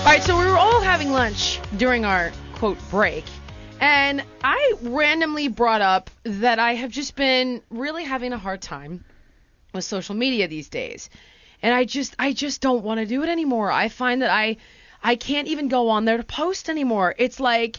[0.00, 3.24] All right, so we were all having lunch during our quote break,
[3.80, 9.04] and I randomly brought up that I have just been really having a hard time
[9.74, 11.10] with social media these days.
[11.62, 13.70] And I just I just don't want to do it anymore.
[13.70, 14.56] I find that I
[15.02, 17.14] I can't even go on there to post anymore.
[17.18, 17.78] It's like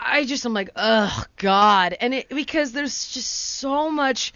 [0.00, 4.32] I just I'm like, oh God, and it because there's just so much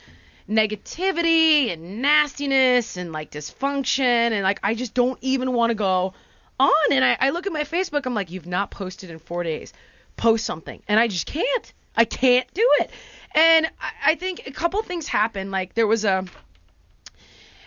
[0.49, 6.15] negativity and nastiness and like dysfunction and like I just don't even want to go
[6.61, 6.93] on.
[6.93, 9.73] And I, I look at my Facebook, I'm like, you've not posted in four days.
[10.17, 11.73] Post something, and I just can't.
[11.97, 12.91] I can't do it.
[13.35, 15.51] And I, I think a couple things happened.
[15.51, 16.25] Like there was a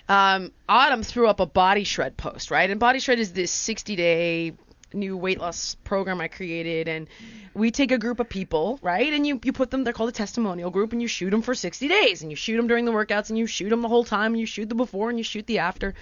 [0.07, 2.69] um, Autumn threw up a body shred post, right?
[2.69, 4.53] And body shred is this 60 day
[4.93, 7.07] new weight loss program I created, and
[7.53, 9.11] we take a group of people, right?
[9.11, 9.83] And you you put them.
[9.83, 12.57] They're called a testimonial group, and you shoot them for 60 days, and you shoot
[12.57, 14.75] them during the workouts, and you shoot them the whole time, and you shoot the
[14.75, 15.93] before, and you shoot the after.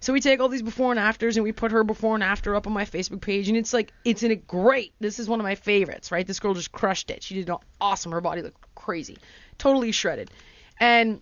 [0.00, 2.54] So we take all these before and afters, and we put her before and after
[2.54, 4.92] up on my Facebook page, and it's like it's in a great.
[5.00, 6.26] This is one of my favorites, right?
[6.26, 7.22] This girl just crushed it.
[7.22, 8.12] She did awesome.
[8.12, 9.18] Her body looked crazy,
[9.58, 10.30] totally shredded,
[10.78, 11.20] and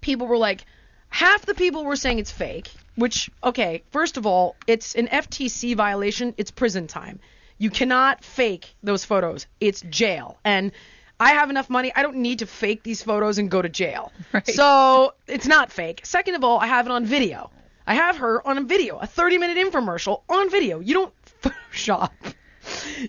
[0.00, 0.64] people were like
[1.08, 5.76] half the people were saying it's fake, which, okay, first of all, it's an FTC
[5.76, 6.34] violation.
[6.36, 7.20] It's prison time.
[7.56, 9.46] You cannot fake those photos.
[9.60, 10.38] It's jail.
[10.44, 10.72] And
[11.20, 11.92] I have enough money.
[11.94, 14.12] I don't need to fake these photos and go to jail.
[14.32, 14.46] Right.
[14.46, 16.00] So it's not fake.
[16.04, 17.50] Second of all, I have it on video.
[17.86, 20.80] I have her on a video, a 30 minute infomercial on video.
[20.80, 22.10] You don't Photoshop.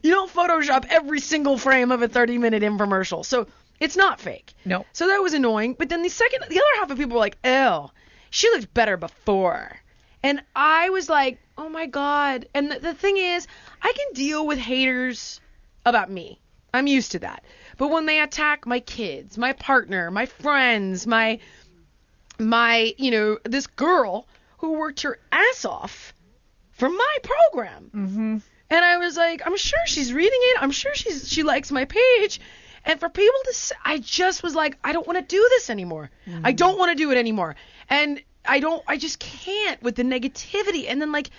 [0.01, 3.25] You don't Photoshop every single frame of a 30 minute infomercial.
[3.25, 3.47] So
[3.79, 4.53] it's not fake.
[4.65, 4.85] No.
[4.93, 5.75] So that was annoying.
[5.77, 7.91] But then the second, the other half of people were like, "Oh,
[8.29, 9.78] she looked better before,"
[10.23, 13.47] and I was like, "Oh my god!" And the, the thing is,
[13.81, 15.39] I can deal with haters
[15.85, 16.39] about me.
[16.73, 17.43] I'm used to that.
[17.77, 21.39] But when they attack my kids, my partner, my friends, my
[22.37, 26.13] my, you know, this girl who worked her ass off
[26.71, 27.91] for my program.
[27.93, 28.37] Mm-hmm.
[28.71, 30.61] And I was like, I'm sure she's reading it.
[30.61, 32.39] I'm sure she's she likes my page.
[32.85, 36.09] And for people to I just was like, I don't want to do this anymore.
[36.27, 36.45] Mm-hmm.
[36.45, 37.55] I don't want to do it anymore.
[37.89, 40.85] And I don't, I just can't with the negativity.
[40.89, 41.29] And then like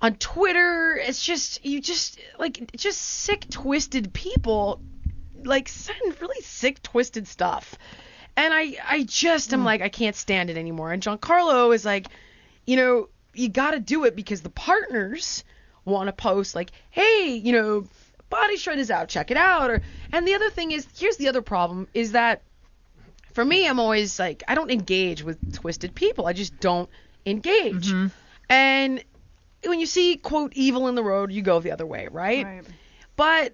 [0.00, 4.80] on Twitter, it's just, you just, like, just sick, twisted people,
[5.44, 7.76] like, send really sick, twisted stuff.
[8.36, 9.64] And I, I just am mm.
[9.64, 10.92] like, I can't stand it anymore.
[10.92, 12.08] And Giancarlo is like,
[12.66, 15.44] you know, you got to do it because the partners
[15.84, 17.86] want to post like, hey, you know,
[18.28, 19.70] Body Shred is out, check it out.
[19.70, 19.80] Or
[20.12, 22.42] and the other thing is, here's the other problem is that
[23.36, 26.26] for me, I'm always like, I don't engage with twisted people.
[26.26, 26.88] I just don't
[27.26, 27.88] engage.
[27.88, 28.06] Mm-hmm.
[28.48, 29.04] And
[29.62, 32.46] when you see quote evil in the road, you go the other way, right?
[32.46, 32.64] right.
[33.14, 33.52] But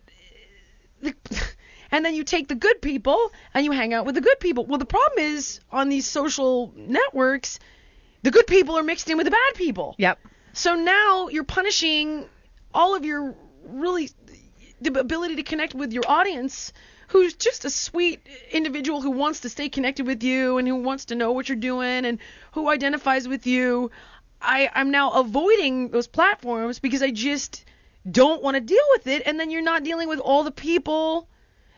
[1.01, 1.17] the,
[1.91, 4.65] and then you take the good people and you hang out with the good people.
[4.67, 7.59] Well, the problem is on these social networks,
[8.23, 9.97] the good people are mixed in with the bad people.
[9.99, 10.21] Yep.
[10.53, 12.27] So now you're punishing
[12.73, 14.11] all of your really
[14.81, 16.73] the ability to connect with your audience
[17.13, 21.05] who's just a sweet individual who wants to stay connected with you and who wants
[21.05, 22.19] to know what you're doing and
[22.53, 23.91] who identifies with you.
[24.41, 27.67] I, I'm now avoiding those platforms because I just
[28.11, 29.23] don't want to deal with it.
[29.27, 31.29] And then you're not dealing with all the people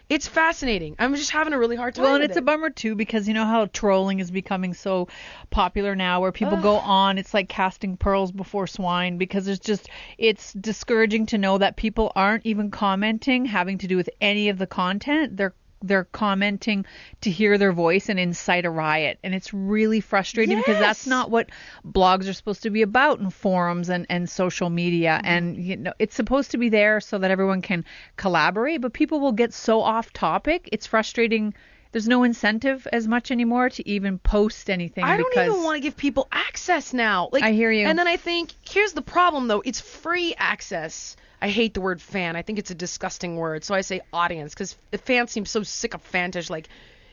[0.09, 0.97] it's fascinating.
[0.99, 2.05] I'm just having a really hard time.
[2.05, 2.41] Well, and it's it.
[2.41, 5.09] a bummer too because you know how trolling is becoming so
[5.51, 6.63] popular now, where people Ugh.
[6.63, 7.17] go on.
[7.19, 12.13] It's like casting pearls before swine because it's just it's discouraging to know that people
[12.15, 15.37] aren't even commenting having to do with any of the content.
[15.37, 15.55] They're
[15.87, 16.85] they're commenting
[17.21, 20.67] to hear their voice and incite a riot and it's really frustrating yes.
[20.67, 21.51] because that's not what
[21.87, 25.27] blogs are supposed to be about and forums and, and social media mm-hmm.
[25.27, 27.85] and you know it's supposed to be there so that everyone can
[28.17, 31.55] collaborate but people will get so off topic it's frustrating
[31.95, 35.05] there's no incentive as much anymore to even post anything.
[35.05, 37.29] I don't even want to give people access now.
[37.31, 37.87] Like I hear you.
[37.87, 39.63] And then I think here's the problem though.
[39.65, 41.15] It's free access.
[41.45, 42.37] I hate the word fan.
[42.37, 43.65] I think it's a disgusting word.
[43.65, 46.49] So I say audience because the fan seems so sycophantish.
[46.51, 46.69] Like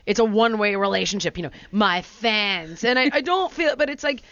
[0.06, 1.36] it's a one-way relationship.
[1.36, 2.82] You know, my fans.
[2.84, 3.70] And I, I don't feel.
[3.72, 4.22] it, But it's like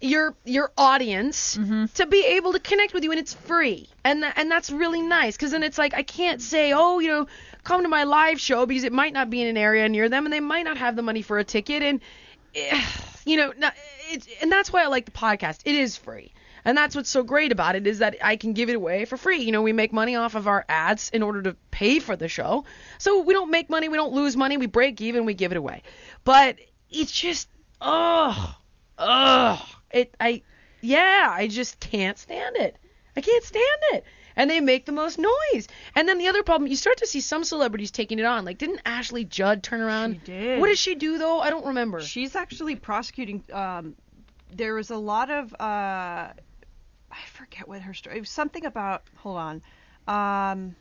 [0.00, 1.84] your your audience Mm-hmm.
[1.94, 5.00] to be able to connect with you and it's free and tha- and that's really
[5.00, 7.26] nice because then it's like I can't say oh you know
[7.62, 10.26] come to my live show because it might not be in an area near them
[10.26, 12.00] and they might not have the money for a ticket and
[12.56, 12.82] eh,
[13.24, 13.72] you know not,
[14.42, 16.32] and that's why I like the podcast it is free
[16.64, 19.16] and that's what's so great about it is that I can give it away for
[19.16, 22.16] free you know we make money off of our ads in order to pay for
[22.16, 22.64] the show
[22.98, 25.56] so we don't make money we don't lose money we break even we give it
[25.56, 25.82] away
[26.24, 26.56] but
[26.90, 27.48] it's just
[27.80, 28.56] oh
[28.98, 30.42] ugh, it I
[30.84, 32.76] yeah, I just can't stand it.
[33.16, 34.04] I can't stand it.
[34.36, 35.68] And they make the most noise.
[35.94, 38.44] And then the other problem, you start to see some celebrities taking it on.
[38.44, 40.20] Like, didn't Ashley Judd turn around?
[40.26, 40.60] She did.
[40.60, 41.40] What did she do though?
[41.40, 42.02] I don't remember.
[42.02, 43.44] She's actually prosecuting.
[43.52, 43.94] Um,
[44.54, 45.54] there was a lot of.
[45.58, 46.32] Uh,
[47.14, 48.16] I forget what her story.
[48.16, 49.02] It was something about.
[49.18, 49.62] Hold on.
[50.08, 50.76] Um,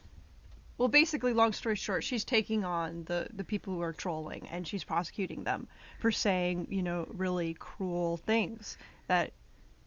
[0.77, 4.68] well, basically, long story short, she's taking on the the people who are trolling, and
[4.68, 5.68] she's prosecuting them
[6.00, 8.77] for saying, you know, really cruel things
[9.07, 9.31] that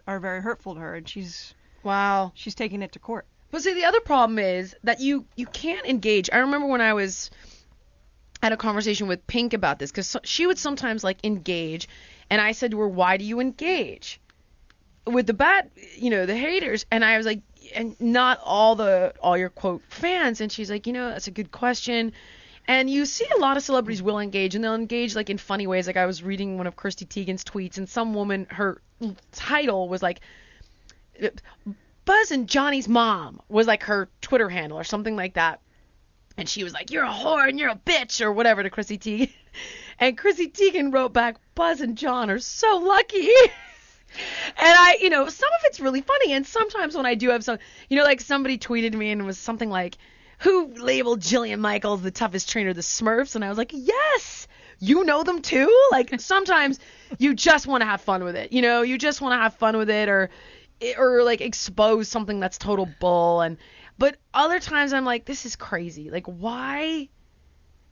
[0.07, 2.31] are very hurtful to her, and she's wow.
[2.35, 3.27] she's taking it to court.
[3.51, 6.31] But see, the other problem is that you you can't engage.
[6.33, 7.31] I remember when I was
[8.43, 11.89] had a conversation with Pink about this because she would sometimes like engage,
[12.31, 14.21] and I said to her, "Why do you engage
[15.07, 17.43] with the bad, you know, the haters?" And I was like,
[17.75, 21.33] "And not all the all your quote fans." And she's like, "You know, that's a
[21.33, 22.13] good question."
[22.69, 25.67] And you see a lot of celebrities will engage, and they'll engage like in funny
[25.67, 25.87] ways.
[25.87, 28.83] Like I was reading one of Chrissy Teigen's tweets, and some woman, her
[29.33, 30.21] title was like,
[32.05, 35.61] Buzz and Johnny's mom was like her Twitter handle or something like that.
[36.37, 38.99] And she was like, You're a whore and you're a bitch or whatever to Chrissy
[38.99, 39.31] Teigen.
[39.99, 43.31] And Chrissy Teigen wrote back, Buzz and John are so lucky.
[44.57, 46.33] and I, you know, some of it's really funny.
[46.33, 47.59] And sometimes when I do have some,
[47.89, 49.97] you know, like somebody tweeted me and it was something like,
[50.41, 53.35] Who labeled Jillian Michaels the toughest trainer, the Smurfs?
[53.35, 54.49] And I was like, Yes.
[54.79, 55.75] You know them too?
[55.91, 56.79] Like sometimes
[57.19, 58.53] you just want to have fun with it.
[58.53, 60.31] You know, you just want to have fun with it or
[60.99, 63.57] or like expose something that's total bull and
[63.97, 66.11] but other times I'm like this is crazy.
[66.11, 67.09] Like why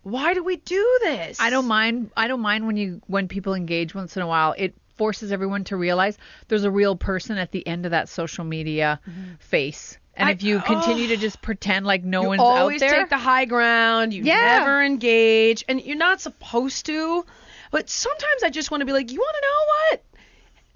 [0.05, 1.41] why do we do this?
[1.41, 2.11] I don't mind.
[2.17, 4.55] I don't mind when you when people engage once in a while.
[4.57, 6.17] It forces everyone to realize
[6.49, 9.01] there's a real person at the end of that social media
[9.41, 9.99] face.
[10.17, 13.09] And I- if you continue to just pretend like no one's out there, always take
[13.11, 14.15] the high ground.
[14.15, 14.59] You Yeah.
[14.61, 17.25] never engage, and you're not supposed to.
[17.73, 19.99] But sometimes I just want to be like, you want to know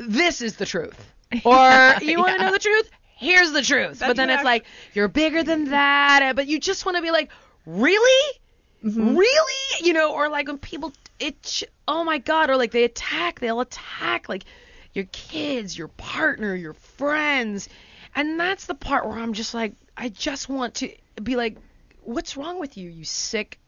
[0.03, 0.15] what?
[0.17, 0.97] This is the truth.
[1.45, 2.91] Or you want to know the truth?
[3.17, 3.99] Here's the truth.
[4.01, 6.33] but then it's like you're bigger than that.
[6.35, 7.31] But you just want to be like,
[7.67, 8.39] really?
[8.85, 9.17] Mm-hmm.
[9.17, 9.87] Really?
[9.87, 13.61] You know, or like when people, it, oh my God, or like they attack, they'll
[13.61, 14.45] attack like
[14.93, 17.69] your kids, your partner, your friends.
[18.15, 20.91] And that's the part where I'm just like, I just want to
[21.23, 21.57] be like,
[22.03, 23.59] what's wrong with you, you sick,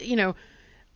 [0.00, 0.34] you know,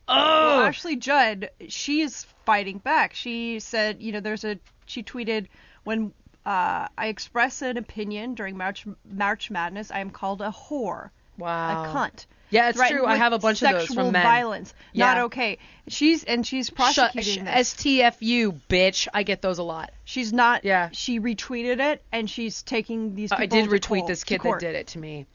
[0.07, 0.57] oh.
[0.57, 3.13] Well, Ashley Judd, she is fighting back.
[3.13, 5.47] She said, you know, there's a she tweeted
[5.83, 6.13] when
[6.45, 11.83] uh, I express an opinion during March March Madness, I am called a whore, wow.
[11.83, 12.25] a cunt.
[12.51, 13.05] Yeah, it's true.
[13.05, 14.23] I have a bunch of those sexual from men.
[14.23, 14.73] violence.
[14.93, 15.57] Not okay.
[15.87, 17.73] She's and she's Shut, prosecuting this.
[17.73, 19.07] STFU, bitch.
[19.13, 19.91] I get those a lot.
[20.03, 20.63] She's not.
[20.65, 20.89] Yeah.
[20.91, 23.29] She retweeted it and she's taking these.
[23.31, 24.59] People I did to retweet this to kid that court.
[24.59, 25.25] did it to me.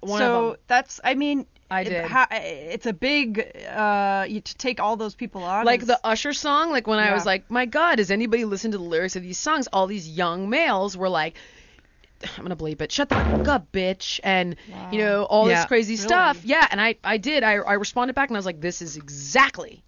[0.00, 0.60] One so of them.
[0.66, 1.00] that's.
[1.04, 1.46] I mean.
[1.72, 2.04] I it- did.
[2.04, 3.38] ha- it's a big.
[3.72, 5.64] Uh, you, to take all those people on.
[5.64, 7.14] Like is- the Usher song, like when I Yeah.
[7.14, 9.68] was like, my God, does anybody listen to the lyrics of these songs?
[9.72, 11.36] All these young males were like,
[12.36, 12.92] I'm gonna bleep it.
[12.92, 14.56] Shut the fuck up, bitch, and
[14.92, 15.56] you know all Yeah.
[15.56, 16.44] this crazy stuff.
[16.44, 17.42] Yeah, and I I did.
[17.42, 19.82] I I responded back and I was like, this is exactly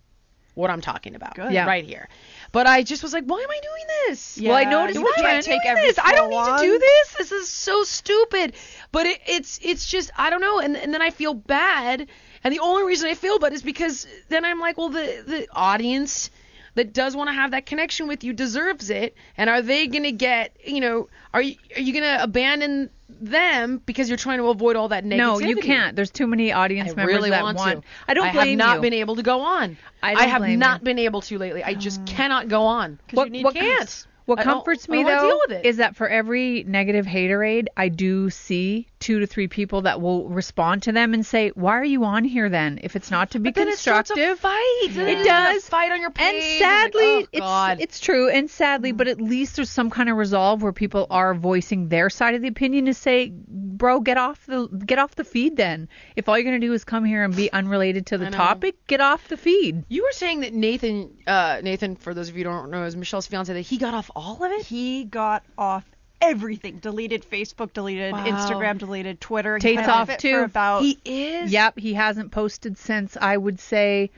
[0.55, 1.35] what I'm talking about.
[1.35, 1.53] Good.
[1.53, 1.67] Yeah.
[1.67, 2.09] Right here.
[2.53, 4.37] But I just was like, why am I doing this?
[4.37, 5.99] Yeah, Well, I noticed you Why am I can't doing take every this?
[5.99, 7.15] I don't flow need to do this.
[7.17, 8.53] This is so stupid.
[8.93, 10.59] But it, it's it's just I don't know.
[10.61, 12.09] And and then I feel bad.
[12.45, 15.47] And the only reason I feel bad is because then I'm like, well, the the
[15.53, 16.31] audience
[16.75, 19.15] that does want to have that connection with you deserves it.
[19.37, 24.09] And are they gonna get you know are you are you gonna abandon them because
[24.09, 25.17] you're trying to avoid all that negativity?
[25.17, 25.97] no, you can't.
[25.97, 27.83] There's too many audience I members really that want want.
[27.83, 27.89] to.
[28.09, 28.41] I don't blame you.
[28.41, 28.83] I have not you.
[28.83, 29.77] been able to go on.
[30.03, 30.85] I don't have not you.
[30.85, 31.63] been able to lately.
[31.63, 32.99] I just uh, cannot go on.
[33.13, 34.07] What- you need what can't.
[34.25, 35.67] What comforts me though deal with it.
[35.67, 40.29] is that for every negative haterade, I do see two to three people that will
[40.29, 42.79] respond to them and say, "Why are you on here then?
[42.83, 44.89] If it's not to be But then it starts a constructive." fight.
[44.93, 45.69] Then It it's a does.
[45.69, 46.25] fight on your page.
[46.25, 48.31] And I'm like, sadly, oh, it's it's true.
[48.31, 52.09] And sadly, but at least there's some kind of resolve where people are voicing their
[52.09, 55.89] side of the opinion to say, bro, get off the get off the feed then.
[56.17, 59.01] If all you're gonna do is come here and be unrelated to the topic, get
[59.01, 59.85] off the feed.
[59.89, 62.95] You were saying that Nathan, uh, Nathan, for those of you who don't know, is
[62.97, 63.53] Michelle's fiance.
[63.53, 64.65] That he got off all of it.
[64.65, 65.85] He got off
[66.23, 66.79] everything.
[66.79, 68.25] Deleted Facebook, deleted Wow.
[68.25, 69.59] Instagram, deleted Twitter.
[69.59, 70.33] Tate's went off off it too.
[70.39, 71.53] For about He is.
[71.53, 74.11] Yep, he hasn't posted since I would say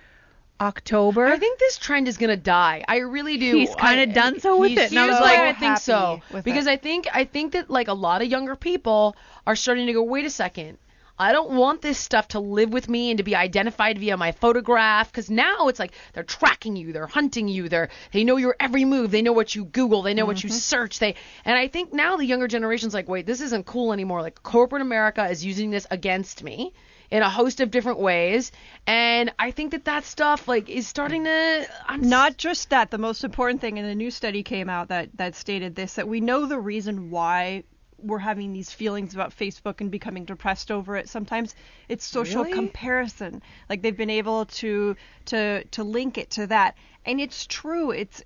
[0.60, 1.26] October.
[1.26, 2.84] I think this trend is gonna die.
[2.86, 3.56] I really do.
[3.56, 6.20] He's kinda done so with he's- it, and I was why like, I think so.
[6.44, 6.70] Because it.
[6.70, 10.02] I think I think that like a lot of younger people are starting to go,
[10.02, 10.78] wait a second.
[11.18, 14.32] I don't want this stuff to live with me and to be identified via my
[14.32, 18.56] photograph because now it's like they're tracking you, they're hunting you, they're they know your
[18.58, 20.58] every move, they know what you Google, they know what you mm-hmm.
[20.58, 24.22] search, they and I think now the younger generation's like, wait, this isn't cool anymore.
[24.22, 26.72] Like corporate America is using this against me
[27.10, 28.50] in a host of different ways,
[28.86, 31.66] and I think that that stuff like is starting to.
[31.86, 32.90] I'm Not just that.
[32.90, 36.08] The most important thing, and a new study came out that that stated this: that
[36.08, 37.62] we know the reason why
[38.04, 41.08] we're having these feelings about Facebook and becoming depressed over it.
[41.08, 41.54] Sometimes
[41.88, 42.54] it's social Really?
[42.54, 43.42] comparison.
[43.68, 44.96] Like they've been able to
[45.26, 47.90] to to link it to that, and it's true.
[47.90, 48.22] It's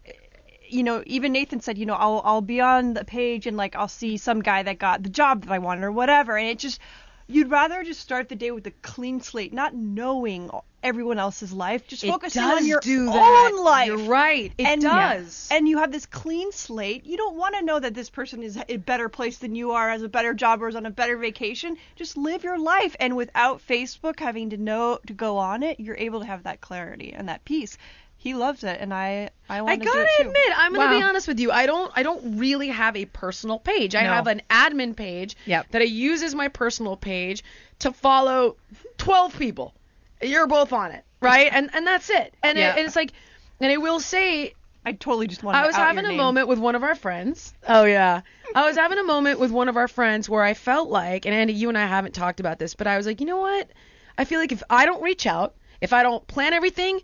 [0.69, 3.75] you know, even Nathan said, you know, I'll I'll be on the page and like
[3.77, 6.59] I'll see some guy that got the job that I wanted or whatever, and it
[6.59, 6.81] just
[7.29, 10.51] you'd rather just start the day with a clean slate, not knowing
[10.83, 13.89] everyone else's life, just It focusing on your own life.
[13.89, 14.53] You're right.
[14.57, 15.49] It and, does.
[15.51, 17.05] And you have this clean slate.
[17.05, 19.91] You don't want to know that this person is a better place than you are,
[19.91, 21.77] has a better job, or is on a better vacation.
[21.97, 22.97] Just live your life.
[22.99, 26.61] And without Facebook having to know to go on it, you're able to have that
[26.61, 27.77] clarity and that peace.
[28.21, 29.93] He loves it, and I I I want to do it.
[29.93, 30.29] I gotta too.
[30.29, 31.09] admit, I'm gonna be Wow.
[31.09, 31.51] honest with you.
[31.53, 33.95] I don't I don't really have a personal page.
[33.95, 34.09] I No.
[34.13, 35.69] have an admin page Yep.
[35.71, 37.45] that I use as my personal page
[37.81, 38.57] to follow
[38.99, 39.73] 12 people.
[40.21, 41.49] You're both on it, right?
[41.53, 42.35] And and that's it.
[42.43, 42.73] And, Yeah.
[42.73, 43.13] it, and it's like,
[43.61, 45.57] and I will say, I totally just want.
[45.57, 46.17] I was out having your a name.
[46.19, 47.55] moment with one of our friends.
[47.69, 48.23] Oh yeah.
[48.55, 51.35] I was having a moment with one of our friends where I felt like, and
[51.35, 53.69] Andy, you and I haven't talked about this, but I was like, you know what?
[54.17, 57.01] I feel like if I don't reach out, if I don't plan everything,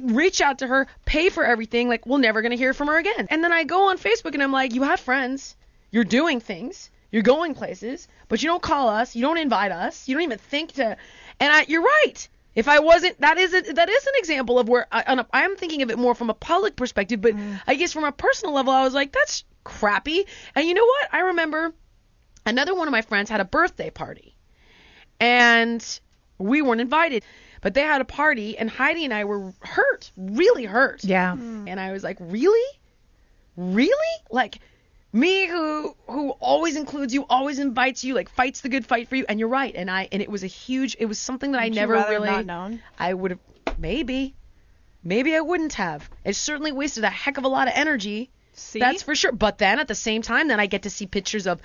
[0.00, 3.26] reach out to her, pay for everything, like we're never gonna hear from her again.
[3.30, 5.56] And then I go on Facebook and I'm like, you have friends,
[5.90, 10.08] you're doing things, you're going places, but you don't call us, you don't invite us,
[10.08, 10.96] you don't even think to.
[11.40, 12.28] And I, you're right.
[12.54, 15.26] If I wasn't, that is a, that is an example of where I, on a,
[15.32, 17.60] I'm thinking of it more from a public perspective, but mm.
[17.66, 20.24] I guess from a personal level, I was like, that's crappy.
[20.54, 21.08] And you know what?
[21.12, 21.72] I remember
[22.46, 24.36] another one of my friends had a birthday party,
[25.18, 25.84] and
[26.38, 27.24] we weren't invited,
[27.64, 31.02] but they had a party, and Heidi and I were hurt, really hurt.
[31.02, 31.34] yeah.
[31.34, 31.66] Hmm.
[31.66, 32.68] And I was like, really,
[33.56, 34.58] really, like
[35.14, 39.16] me who who always includes you, always invites you, like fights the good fight for
[39.16, 39.24] you.
[39.28, 39.74] And you're right.
[39.74, 40.94] And I and it was a huge.
[41.00, 42.28] It was something that I Would you never rather really.
[42.28, 42.82] not known?
[42.98, 43.40] I would have
[43.78, 44.34] maybe,
[45.02, 46.08] maybe I wouldn't have.
[46.22, 48.30] It certainly wasted a heck of a lot of energy.
[48.56, 48.78] See?
[48.78, 49.32] That's for sure.
[49.32, 51.60] But then at the same time, then I get to see pictures of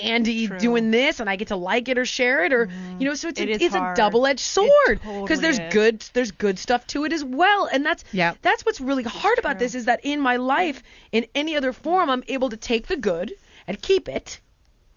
[0.00, 0.58] Andy True.
[0.58, 2.68] doing this, and I get to like it or share it, or
[2.98, 5.72] you know, so it's It a, it's a double-edged sword totally because there's is.
[5.72, 8.34] good there's good stuff to it as well, and that's Yeah.
[8.42, 10.82] that's what's really hard about this is that in my life,
[11.12, 13.32] in any other form, I'm able to take the good
[13.66, 14.40] and keep it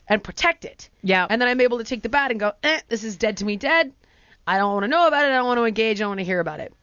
[0.08, 0.90] and protect it.
[1.02, 1.26] Yeah.
[1.30, 3.46] And then I'm able to take the bad and go, eh, this is dead to
[3.46, 3.94] me dead.
[4.46, 5.30] I don't want to know about it.
[5.30, 6.00] I don't want to engage.
[6.00, 6.74] I don't want to hear about it.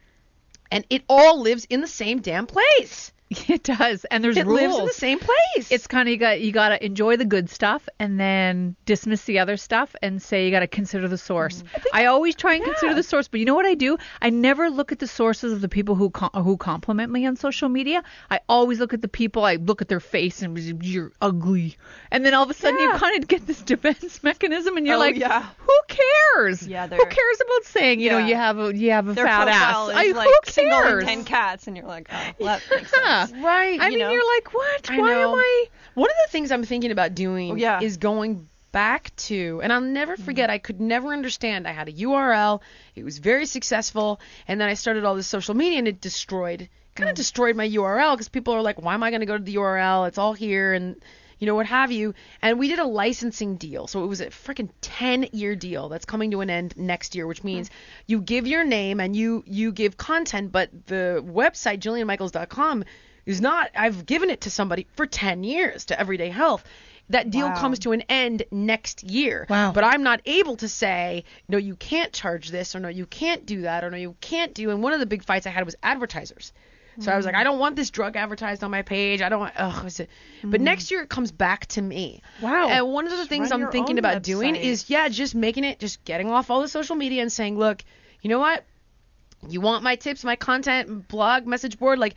[0.70, 3.12] And it all lives in the same damn place.
[3.48, 4.60] It does, and there's It rules.
[4.60, 5.70] lives in the same place.
[5.70, 9.22] It's kind of you got you got to enjoy the good stuff and then dismiss
[9.24, 11.62] the other stuff and say you got to consider the source.
[11.62, 11.82] Mm-hmm.
[11.94, 13.98] I, always try and consider the source, but you know what I do?
[14.20, 17.36] I never look at the sources of the people who com- who compliment me on
[17.36, 18.02] social media.
[18.30, 19.44] I always look at the people.
[19.44, 21.76] I look at their face and you're ugly,
[22.10, 24.96] and then all of a sudden you kind of get this defense mechanism, and you're
[24.96, 25.46] Oh, like, yeah.
[25.58, 26.66] who cares?
[26.66, 29.46] Yeah, who cares about saying you know you have a you have a Their fat
[29.48, 29.76] ass?
[29.94, 31.04] I, like who single cares?
[31.04, 32.92] ten cats, and you're like, oh, well, that makes
[33.28, 33.44] Yeah.
[33.44, 33.80] right.
[33.80, 34.12] I you mean, know?
[34.12, 34.90] you're like, what?
[34.90, 35.32] I Why know.
[35.32, 35.64] am I?
[35.94, 37.80] One of the things I'm thinking about doing Oh, yeah.
[37.80, 40.24] is going back to, and I'll never mm-hmm.
[40.24, 41.66] forget, I could never understand.
[41.66, 42.60] I had a URL,
[42.94, 46.68] it was very successful, and then I started all this social media and it destroyed,
[46.94, 47.16] kind of mm.
[47.16, 49.56] destroyed my URL because people are like, why am I going to go to the
[49.56, 50.08] URL?
[50.08, 50.96] It's all here and,
[51.38, 52.14] you know, what have you.
[52.42, 53.86] And we did a licensing deal.
[53.86, 57.26] So it was a freaking 10 year deal that's coming to an end next year,
[57.26, 57.72] which means mm.
[58.06, 62.84] you give your name and you, you give content, but the website, jillianmichaels.com,
[63.30, 66.64] is not, I've given it to somebody for 10 years to Everyday Health.
[67.08, 67.56] That deal Wow.
[67.56, 69.46] comes to an end next year.
[69.50, 69.72] Wow.
[69.72, 73.44] But I'm not able to say, no, you can't charge this, or no, you can't
[73.46, 74.70] do that, or no, you can't do.
[74.70, 76.52] And one of the big fights I had was advertisers.
[76.98, 79.22] So I was like, I don't want this drug advertised on my page.
[79.22, 79.54] I don't want.
[79.56, 79.90] Ugh.
[79.98, 80.10] It?
[80.44, 82.20] But next year it comes back to me.
[82.42, 82.68] Wow.
[82.68, 86.04] And one of the things I'm thinking about doing is, yeah, just making it, just
[86.04, 87.82] getting off all the social media and saying, look,
[88.20, 88.64] you know what?
[89.48, 92.16] You want my tips, my content, blog, message board, like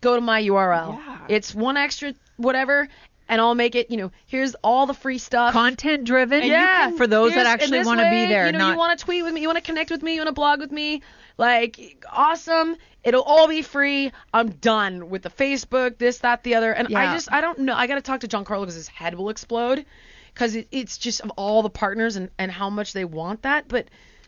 [0.00, 0.96] go to my URL.
[0.98, 1.18] Yeah.
[1.28, 2.88] It's one extra whatever.
[3.28, 3.90] and I'll make it.
[3.90, 5.52] You know, here's all the free stuff.
[5.52, 6.44] Content driven.
[6.44, 9.04] yeah, For those that actually want to be there, You know, not you want to
[9.04, 11.02] tweet with me, you want to connect with me, you want to blog with me.
[11.38, 12.76] Like, awesome.
[13.04, 14.10] It'll all be free.
[14.32, 16.72] I'm done with the Facebook, this, that, the other.
[16.72, 17.74] And I just, I don't know.
[17.74, 19.84] I got to talk to Giancarlo because his head will explode.
[20.32, 23.68] Because it, it's just of all the partners and, and how much they want that.
[23.68, 23.86] But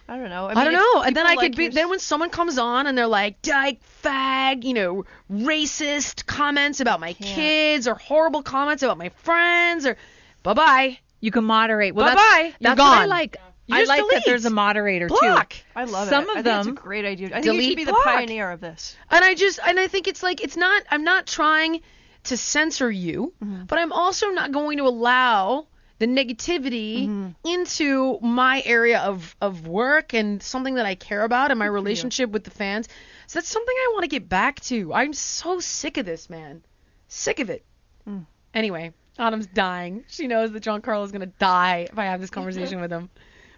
[0.09, 0.47] I don't know.
[0.47, 1.03] I, I, don't know.
[1.03, 1.63] And then I people could be.
[1.65, 6.81] your- Then when someone comes on and they're like, dyke, fag, you know, racist comments
[6.81, 9.97] about my kids or horrible comments about my friends or
[10.43, 10.99] bye bye.
[11.21, 11.95] you can moderate.
[11.95, 12.55] Well, Bye-bye.
[12.61, 13.37] that's, You're that's what I like.
[13.67, 15.51] You I just like that there's a moderator Block.
[15.51, 15.61] too.
[15.77, 16.31] I love some it.
[16.31, 17.29] of I think it's them- a great idea.
[17.37, 18.05] I think you should be the block.
[18.05, 18.97] pioneer of this.
[19.11, 21.83] And I just and I think it's like it's not I'm not trying
[22.25, 23.65] to censor you, mm-hmm.
[23.65, 25.67] but I'm also not going to allow
[25.99, 27.29] the negativity mm-hmm.
[27.45, 32.31] into my area of of work and something that I care about and my relationship
[32.31, 32.89] with the fans.
[33.27, 34.95] So that's something I want to get back to.
[34.95, 36.63] I'm so sick of this, man.
[37.09, 37.65] Sick of it.
[38.09, 38.27] Mm.
[38.55, 40.05] Anyway, Autumn's dying.
[40.09, 43.11] She knows that Giancarlo is gonna die if I have this conversation with him.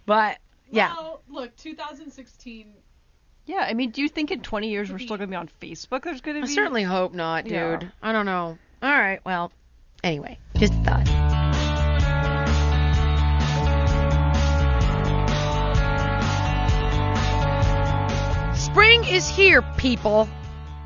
[0.07, 0.39] But
[0.71, 0.95] yeah.
[0.97, 2.75] Well, look, 2016.
[3.47, 5.49] Yeah, I mean, do you think in 20 years we're still going to be on
[5.61, 6.03] Facebook?
[6.03, 7.53] There's going to I certainly hope not, dude.
[7.53, 7.89] Yeah.
[8.01, 8.59] I don't know.
[8.83, 9.51] All right, well,
[10.05, 11.30] anyway, just a thought.
[18.73, 20.29] Spring is here, people.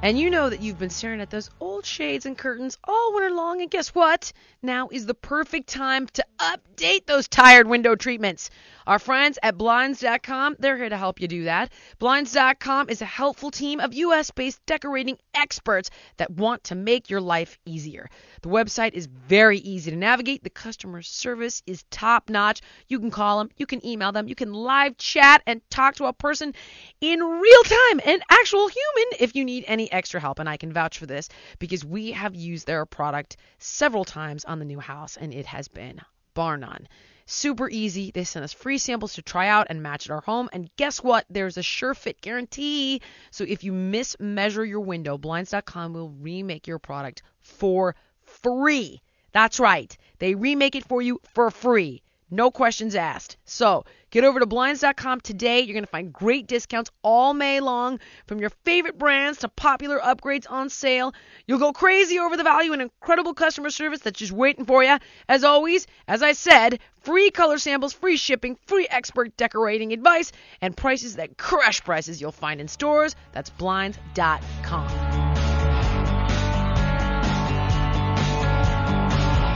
[0.00, 3.30] And you know that you've been staring at those old shades and curtains all winter
[3.30, 4.32] long, and guess what?
[4.62, 8.48] Now is the perfect time to update those tired window treatments.
[8.86, 11.72] Our friends at Blinds.com, they're here to help you do that.
[11.98, 15.88] Blinds.com is a helpful team of US based decorating experts
[16.18, 18.10] that want to make your life easier.
[18.42, 20.44] The website is very easy to navigate.
[20.44, 22.60] The customer service is top notch.
[22.88, 26.04] You can call them, you can email them, you can live chat and talk to
[26.04, 26.54] a person
[27.00, 30.38] in real time, an actual human, if you need any extra help.
[30.38, 34.58] And I can vouch for this because we have used their product several times on
[34.58, 36.00] the new house, and it has been
[36.34, 36.86] bar none.
[37.26, 38.10] Super easy.
[38.10, 40.48] They send us free samples to try out and match at our home.
[40.52, 41.24] And guess what?
[41.28, 43.00] There's a sure fit guarantee.
[43.30, 49.00] So if you mismeasure your window, Blinds.com will remake your product for free.
[49.32, 49.96] That's right.
[50.20, 52.03] They remake it for you for free.
[52.30, 53.36] No questions asked.
[53.44, 55.60] So get over to Blinds.com today.
[55.60, 59.98] You're going to find great discounts all May long from your favorite brands to popular
[59.98, 61.12] upgrades on sale.
[61.46, 64.96] You'll go crazy over the value and incredible customer service that's just waiting for you.
[65.28, 70.76] As always, as I said, free color samples, free shipping, free expert decorating advice, and
[70.76, 73.14] prices that crush prices you'll find in stores.
[73.32, 74.88] That's Blinds.com.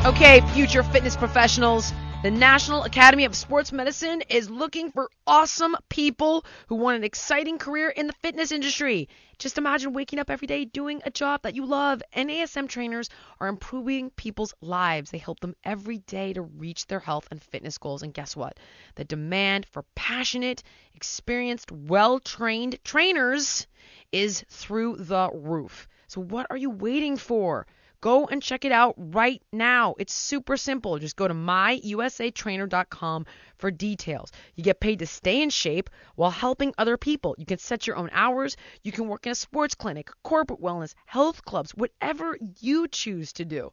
[0.06, 1.92] Okay, future fitness professionals.
[2.20, 7.58] The National Academy of Sports Medicine is looking for awesome people who want an exciting
[7.58, 9.08] career in the fitness industry.
[9.38, 12.02] Just imagine waking up every day doing a job that you love.
[12.16, 15.12] NASM trainers are improving people's lives.
[15.12, 18.02] They help them every day to reach their health and fitness goals.
[18.02, 18.58] And guess what?
[18.96, 20.64] The demand for passionate,
[20.96, 23.68] experienced, well trained trainers
[24.10, 25.86] is through the roof.
[26.08, 27.64] So, what are you waiting for?
[28.00, 29.96] Go and check it out right now.
[29.98, 30.98] It's super simple.
[31.00, 34.30] Just go to myusatrainer.com for details.
[34.54, 37.34] You get paid to stay in shape while helping other people.
[37.38, 38.56] You can set your own hours.
[38.84, 43.44] You can work in a sports clinic, corporate wellness, health clubs, whatever you choose to
[43.44, 43.72] do.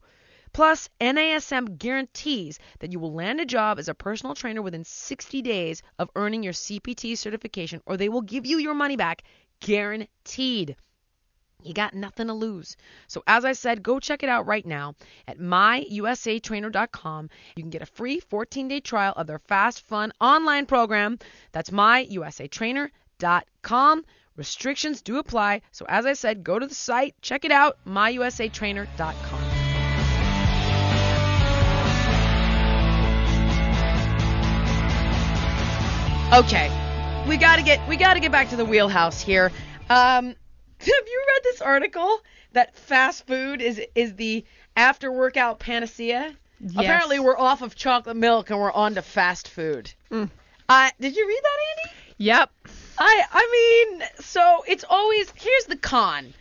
[0.54, 5.42] Plus, NASM guarantees that you will land a job as a personal trainer within 60
[5.44, 9.22] days of earning your CPT certification, or they will give you your money back
[9.60, 10.78] guaranteed.
[11.66, 12.78] You got nothing to lose.
[13.08, 14.94] So, as I said, go check it out right now
[15.28, 17.30] at myusatrainer.com.
[17.56, 21.18] You can get a free 14 day trial of their fast, fun online program.
[21.52, 24.06] That's myusatrainer.com.
[24.38, 25.62] Restrictions do apply.
[25.72, 29.42] So, as I said, go to the site, check it out, myusatrainer.com.
[36.34, 36.72] Okay,
[37.30, 39.52] we gotta get we gotta get back to the wheelhouse here.
[39.90, 40.36] Um,
[40.86, 42.22] have you read this article
[42.54, 44.46] that fast food is is the
[44.76, 46.34] after workout panacea?
[46.60, 46.74] Yes.
[46.76, 49.92] Apparently, we're off of chocolate milk and we're on to fast food.
[50.12, 51.96] Uh, did you read that, Andy?
[52.18, 52.50] Yep.
[52.98, 56.34] I I mean, so it's always here's the con.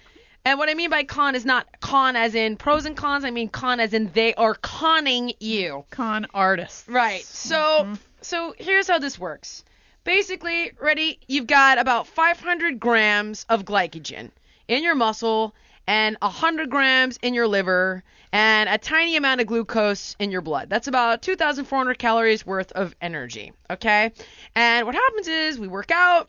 [0.46, 3.24] And what I mean by con is not con as in pros and cons.
[3.24, 5.85] I mean con as in they are conning you.
[5.90, 6.88] Con artists.
[6.88, 7.24] Right.
[7.24, 9.64] So so here's how this works.
[10.04, 11.18] Basically, ready?
[11.26, 14.30] You've got about 500 grams of glycogen
[14.68, 15.54] in your muscle
[15.86, 20.68] and 100 grams in your liver and a tiny amount of glucose in your blood.
[20.68, 23.52] That's about 2,400 calories worth of energy.
[23.70, 24.12] Okay.
[24.54, 26.28] And what happens is we work out.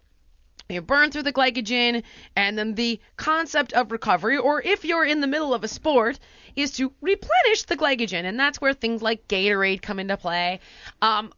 [0.70, 2.04] you burn through the glycogen
[2.36, 6.18] and then the concept of recovery or if you're in the middle of a sport
[6.56, 10.60] is to replenish the glycogen and that's where things like gatorade come into play
[11.02, 11.32] um,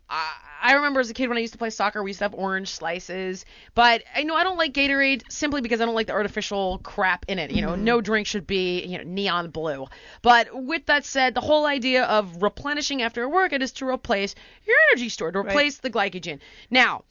[0.62, 2.34] I remember as a kid when i used to play soccer we used to have
[2.34, 6.14] orange slices but i know i don't like gatorade simply because i don't like the
[6.14, 7.84] artificial crap in it you know mm-hmm.
[7.84, 9.86] no drink should be you know neon blue
[10.22, 14.36] but with that said the whole idea of replenishing after a workout is to replace
[14.66, 16.40] your energy store to replace the glycogen
[16.70, 17.04] now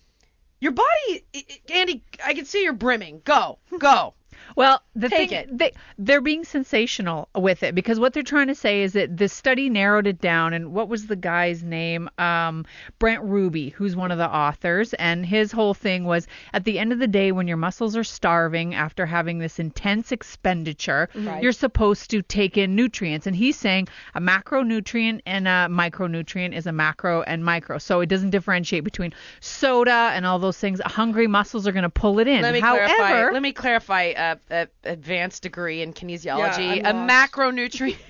[0.58, 1.24] your body,
[1.70, 3.20] Andy, I can see you're brimming.
[3.24, 4.14] Go, go.
[4.54, 5.58] Well, the Take thing it.
[5.58, 9.28] they they're being sensational with it because what they're trying to say is that the
[9.28, 12.08] study narrowed it down and what was the guy's name?
[12.18, 12.64] Um,
[12.98, 16.92] Brent Ruby, who's one of the authors, and his whole thing was at the end
[16.92, 21.08] of the day when your muscles are starving after having this intense expenditure,
[21.42, 26.66] you're supposed to take in nutrients and he's saying a macronutrient and a micronutrient is
[26.66, 27.78] a macro and micro.
[27.78, 30.80] So it doesn't differentiate between soda and all those things.
[30.84, 32.42] Hungry muscles are going to pull it in.
[32.42, 33.32] Let me However, clarify.
[33.32, 34.12] Let me clarify.
[34.16, 36.76] Uh, a advanced degree in kinesiology.
[36.76, 37.32] Yeah, a lost.
[37.32, 37.96] macronutrient.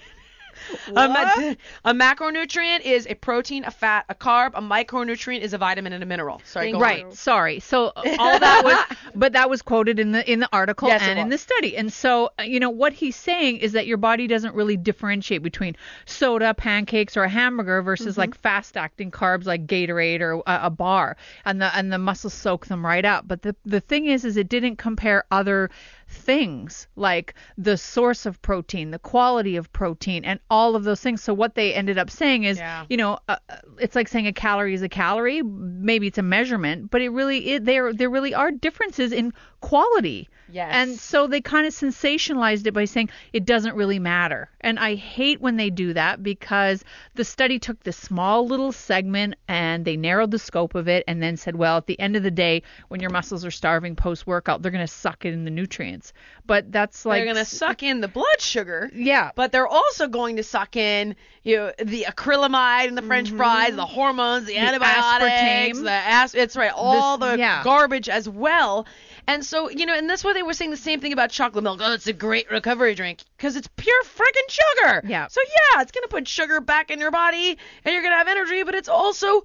[0.96, 4.52] A, a macronutrient is a protein, a fat, a carb.
[4.54, 6.40] A micronutrient is a vitamin and a mineral.
[6.44, 7.12] Sorry, go right on.
[7.12, 10.88] sorry so uh, all that was but that was quoted in the in the article
[10.88, 13.86] Yes, and in the study and so uh, you know what he's saying is that
[13.86, 18.20] your body doesn't really differentiate between soda pancakes or a hamburger versus Mm-hmm.
[18.20, 22.32] like fast acting carbs like gatorade or a, a bar and the and the muscles
[22.32, 25.70] soak them right up but the the thing is is it didn't compare other
[26.16, 31.22] things like the source of protein the quality of protein and all of those things
[31.22, 32.84] so what they ended up saying is Yeah.
[32.88, 35.42] you know, uh, uh, it's like saying a calorie is a calorie.
[35.42, 40.28] Maybe it's a measurement, but it really it, there there really are differences in quality.
[40.48, 40.70] Yes.
[40.72, 44.48] And so they kind of sensationalized it by saying it doesn't really matter.
[44.60, 49.34] And I hate when they do that because the study took this small little segment
[49.48, 52.22] and they narrowed the scope of it and then said, well, at the end of
[52.22, 55.50] the day, when your muscles are starving post workout, they're going to suck in the
[55.50, 56.05] nutrients.
[56.46, 58.90] But that's like they're gonna suck in the blood sugar.
[58.94, 59.30] Yeah.
[59.34, 63.36] But they're also going to suck in you know, the acrylamide and the French mm-hmm.
[63.36, 65.82] fries, the hormones, the, antibiotics, aspartame.
[65.84, 67.62] the as- it's right, all This- the yeah.
[67.62, 68.86] garbage as well.
[69.28, 71.64] And so, you know, and that's why they were saying the same thing about chocolate
[71.64, 71.80] milk.
[71.82, 75.02] Oh, it's a great recovery drink because it's pure freaking sugar.
[75.06, 75.26] Yeah.
[75.26, 78.62] So yeah, it's gonna put sugar back in your body, and you're gonna have energy,
[78.62, 79.44] but it's also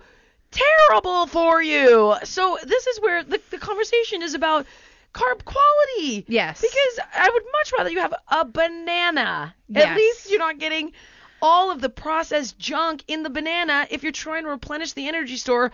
[0.51, 2.15] terrible for you.
[2.23, 4.65] So this is where the, the conversation is about
[5.13, 6.25] carb quality.
[6.27, 6.61] Yes.
[6.61, 9.55] Because I would much rather you have a banana.
[9.67, 9.85] Yes.
[9.87, 10.93] At least you're not getting
[11.41, 15.37] all of the processed junk in the banana if you're trying to replenish the energy
[15.37, 15.71] store.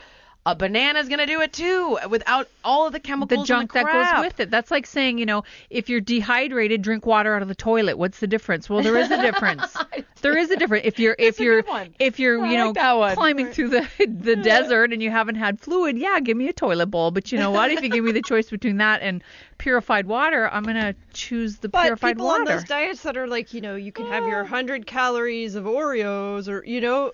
[0.48, 3.92] A banana's gonna do it too, without all of the the chemicals junk and the
[3.92, 4.50] that goes with it.
[4.50, 7.98] That's like saying, you know, if you're dehydrated, drink water out of the toilet.
[7.98, 8.70] What's the difference?
[8.70, 9.76] Well, there is a difference.
[10.22, 10.86] there is a difference.
[10.86, 11.96] If you're if you're good one.
[12.00, 15.98] if you're you know like climbing through the the desert and you haven't had fluid,
[15.98, 17.12] yeah, give me a toilet bowl.
[17.12, 17.72] But you know what?
[17.72, 19.24] If you give me the choice between that and
[19.58, 22.42] purified water, I'm gonna choose the But purified people water.
[22.42, 25.66] on those diets that are like, you know, you can have your 100 calories of
[25.66, 27.14] Oreos or, you know,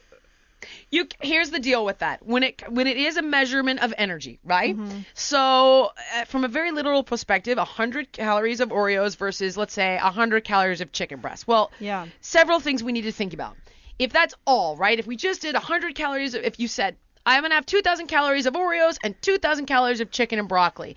[0.92, 4.40] you here's the deal with that when it when it is a measurement of energy
[4.44, 5.00] right Mm-hmm.
[5.14, 10.44] so uh, from a very literal perspective 100 calories of oreos versus let's say 100
[10.44, 12.08] calories of chicken breast well Yeah.
[12.22, 13.56] several things we need to think about
[14.00, 16.96] if that's all right if we just did 100 calories if you said
[17.26, 20.96] i'm going to have 2000 calories of oreos and 2000 calories of chicken and broccoli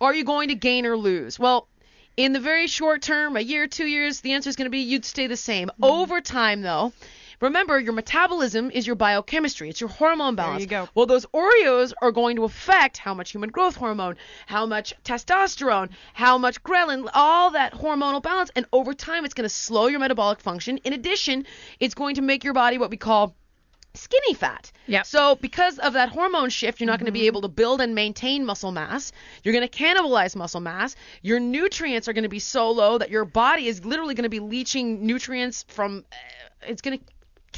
[0.00, 1.68] are you going to gain or lose well
[2.18, 4.78] in the very short term, a year, two years, the answer is going to be
[4.78, 5.68] you'd stay the same.
[5.68, 5.84] Mm-hmm.
[5.84, 6.94] Over time, though,
[7.40, 9.68] remember your metabolism is your biochemistry.
[9.68, 10.66] It's your hormone balance.
[10.66, 10.88] There you go.
[10.94, 15.90] Well, those Oreos are going to affect how much human growth hormone, how much testosterone,
[16.14, 18.50] how much ghrelin, all that hormonal balance.
[18.56, 20.78] And over time, it's going to slow your metabolic function.
[20.78, 21.46] In addition,
[21.80, 23.34] it's going to make your body what we call
[23.96, 24.70] skinny fat.
[24.86, 25.06] Yep.
[25.06, 27.94] So because of that hormone shift, you're not going to be able to build and
[27.94, 29.12] maintain muscle mass.
[29.42, 30.94] You're going to cannibalize muscle mass.
[31.22, 34.28] Your nutrients are going to be so low that your body is literally going to
[34.28, 36.04] be leaching nutrients from.
[36.12, 36.16] Uh,
[36.68, 37.04] it's going to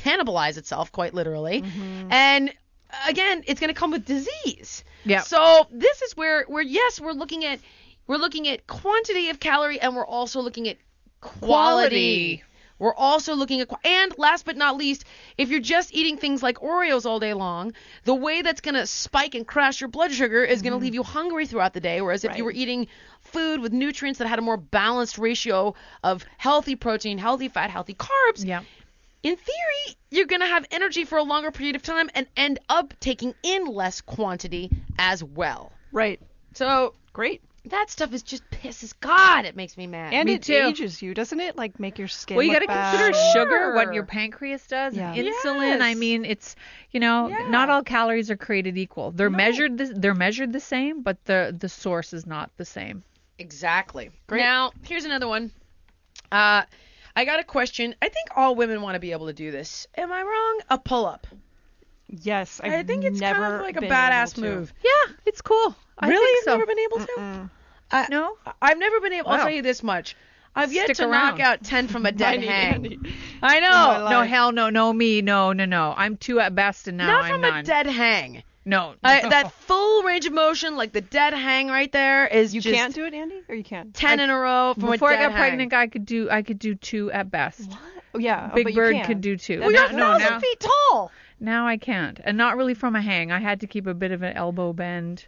[0.03, 2.13] cannibalize itself quite literally, mm-hmm.
[2.13, 2.51] and
[2.91, 4.85] uh, again, it's going to come with disease.
[5.05, 5.25] Yep.
[5.25, 7.61] So this is where where yes, we're looking at
[8.07, 10.79] we're looking at quantity of calorie, and we're also looking at
[11.21, 12.39] quality.
[12.39, 12.45] Quality.
[12.79, 15.05] We're also looking at, and last but not least,
[15.37, 17.73] if you're just eating things like Oreos all day long,
[18.05, 20.85] the way that's going to spike and crash your blood sugar is going to mm-hmm.
[20.85, 22.01] leave you hungry throughout the day.
[22.01, 22.87] Whereas if you were eating
[23.21, 27.95] food with nutrients that had a more balanced ratio of healthy protein, healthy fat, healthy
[27.95, 28.63] carbs, yeah.
[29.23, 32.61] In theory, you're going to have energy for a longer period of time and end
[32.69, 35.73] up taking in less quantity as well.
[35.93, 36.21] right.
[36.55, 37.43] So Great.
[37.67, 38.93] that stuff is just pisses.
[39.01, 40.13] God, it makes me mad.
[40.15, 40.55] And Me it too.
[40.55, 41.57] ages you, doesn't it?
[41.57, 42.37] Like make your skin.
[42.37, 45.13] Well, you got got to to consider sugar, what your pancreas does, Yeah.
[45.13, 45.81] and insulin.
[45.83, 46.57] I mean, it's
[46.91, 47.49] you know, Yeah.
[47.49, 49.11] not all calories are created equal.
[49.13, 49.79] They're measured.
[49.79, 53.03] The, they're measured the same, but the the source is not the same.
[53.39, 54.11] Exactly.
[54.27, 54.41] Great.
[54.41, 55.53] Now, here's another one.
[56.33, 56.63] Uh,
[57.19, 57.97] I got a question.
[58.01, 59.89] I think all women want to be able to do this.
[59.97, 60.61] Am I wrong?
[60.71, 61.27] A pull up.
[62.07, 64.73] Yes, I've I think it's never kind of like a badass move.
[64.85, 65.75] Yeah, it's cool.
[65.99, 66.25] I really?
[66.25, 66.51] think so.
[66.53, 67.51] You've never been able to?
[67.91, 68.37] I, No?
[68.63, 69.31] I've never been able.
[69.31, 70.15] I'll tell you this much.
[70.55, 71.39] I've yet Stick to around.
[71.39, 72.75] knock out ten from a dead Andy, hang.
[72.75, 72.99] Andy.
[73.43, 74.09] I know.
[74.11, 75.95] No, hell no, no me, no, no, no.
[75.97, 77.59] I'm two at best, and now Not I'm Not from none.
[77.59, 78.43] a dead hang.
[78.69, 82.61] No, I, that full range of motion, like the dead hang right there, is You
[82.61, 83.93] just can't do it, Andy, or you can.
[83.93, 85.73] ten in a row from Before a I got pregnant.
[85.73, 87.71] I could do I could do two at best.
[88.15, 89.07] Oh, yeah, oh, Big but you Bird can.
[89.07, 89.61] could do two.
[89.61, 91.11] Well, you're a no, thousand now, feet tall.
[91.41, 93.33] now I can't, and not really from a hang.
[93.33, 95.27] I had to keep a bit of an elbow bend.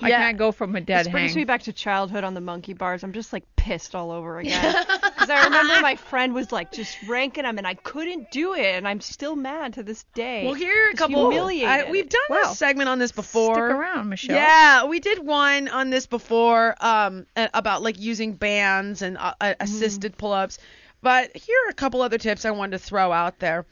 [0.00, 0.18] I Yeah.
[0.18, 1.40] can't go from a dead This brings hang.
[1.40, 3.02] me back to childhood on the monkey bars.
[3.02, 4.74] I'm just like pissed all over again.
[4.88, 8.64] Because I remember my friend was like just ranking them, and I couldn't do it,
[8.76, 10.44] and I'm still mad to this day.
[10.44, 11.30] Well, here are a couple.
[11.30, 11.68] humiliated.
[11.68, 12.38] I, we've done Wow.
[12.48, 13.54] this segment on this before.
[13.54, 14.36] Stick around, Michelle.
[14.36, 19.54] Yeah, we did one on this before um, about like using bands and uh, uh,
[19.60, 20.58] assisted pull-ups.
[21.02, 23.66] But here are a couple other tips I wanted to throw out there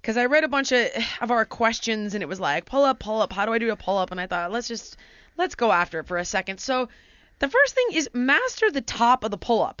[0.00, 0.88] because I read a bunch of
[1.20, 3.32] of our questions and it was like pull up, pull up.
[3.32, 4.12] How do I do a pull up?
[4.12, 4.96] And I thought let's just
[5.38, 6.60] let's go after it for a second.
[6.60, 6.88] So
[7.38, 9.80] the first thing is master the top of the pull up.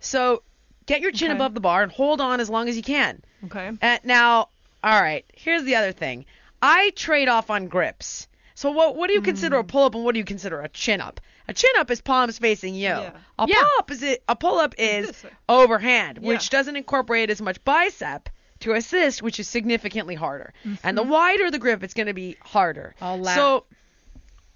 [0.00, 0.42] So
[0.86, 1.36] get your chin Okay.
[1.38, 3.22] above the bar and hold on as long as you can.
[3.46, 3.72] Okay.
[3.80, 4.48] Uh, now,
[4.84, 5.24] all right.
[5.34, 6.26] Here's the other thing.
[6.60, 8.28] I trade off on grips.
[8.54, 10.68] So what what do you consider a pull up and what do you consider a
[10.68, 11.20] chin up?
[11.48, 12.82] A chin up is palms facing you.
[12.82, 13.10] Yeah.
[13.38, 13.56] A Yeah.
[13.60, 18.28] pull up is it, a pull up is overhand, which doesn't incorporate as much bicep
[18.60, 20.52] to assist, which is significantly harder.
[20.84, 22.94] And the wider the grip, it's going to be harder.
[23.00, 23.24] All.
[23.24, 23.64] So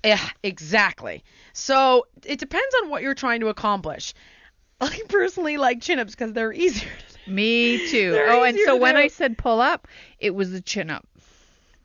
[0.06, 1.24] yeah, exactly.
[1.52, 4.14] So it depends on what you're trying to accomplish.
[4.80, 6.90] I personally like chin ups because they're easier
[7.24, 8.12] to Me too.
[8.12, 9.00] They're oh, and so when do.
[9.00, 9.88] I said pull up,
[10.18, 11.06] it was a chin up.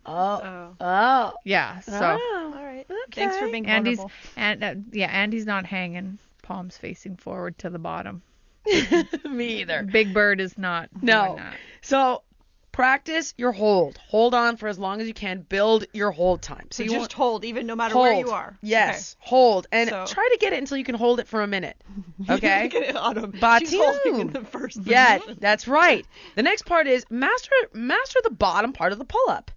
[0.06, 0.42] Oh.
[0.44, 0.76] Oh.
[0.80, 1.34] Oh.
[1.46, 1.80] Yeah.
[1.82, 2.54] So Oh.
[2.56, 2.86] All right.
[3.12, 4.12] Thanks for being Andy's vulnerable.
[4.36, 8.22] and uh, yeah, Andy's not hanging, palms facing forward to the bottom.
[9.30, 9.84] Me either.
[9.84, 10.90] Big Bird is not.
[11.02, 11.26] No.
[11.26, 11.56] doing that.
[11.82, 12.24] So
[12.72, 13.98] practice your hold.
[13.98, 15.42] Hold on for as long as you can.
[15.42, 16.68] Build your hold time.
[16.72, 18.04] So you just want- hold, even no matter hold.
[18.08, 18.58] where you are.
[18.62, 21.48] Yes, hold and So- try to get it until you can hold it for a
[21.48, 21.78] minute.
[22.30, 22.64] Okay.
[22.66, 23.32] Look at it, Autumn.
[23.34, 23.60] Batoon.
[23.60, 24.80] She's holding in the first.
[24.86, 26.06] yeah, that's right.
[26.36, 29.50] The next part is master master the bottom part of the pull up,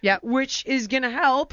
[0.00, 0.18] Yeah.
[0.22, 1.52] which is gonna help.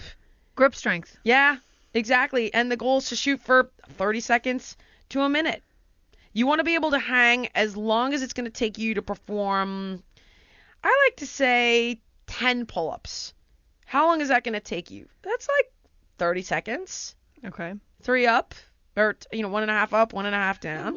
[0.56, 1.18] Grip strength.
[1.24, 1.58] Yeah,
[1.94, 2.54] exactly.
[2.54, 4.78] And the goal is to shoot for 30 seconds
[5.10, 5.64] to a minute.
[6.34, 8.94] You want to be able to hang as long as it's going to take you
[8.94, 10.04] to perform,
[10.84, 13.34] I like to say 10 pull ups.
[13.86, 15.08] How long is that going to take you?
[15.22, 15.72] That's like
[16.18, 17.16] 30 seconds.
[17.46, 17.74] Okay.
[18.02, 18.54] Three up,
[18.96, 20.94] or, you know, one and a half up, one and a half down.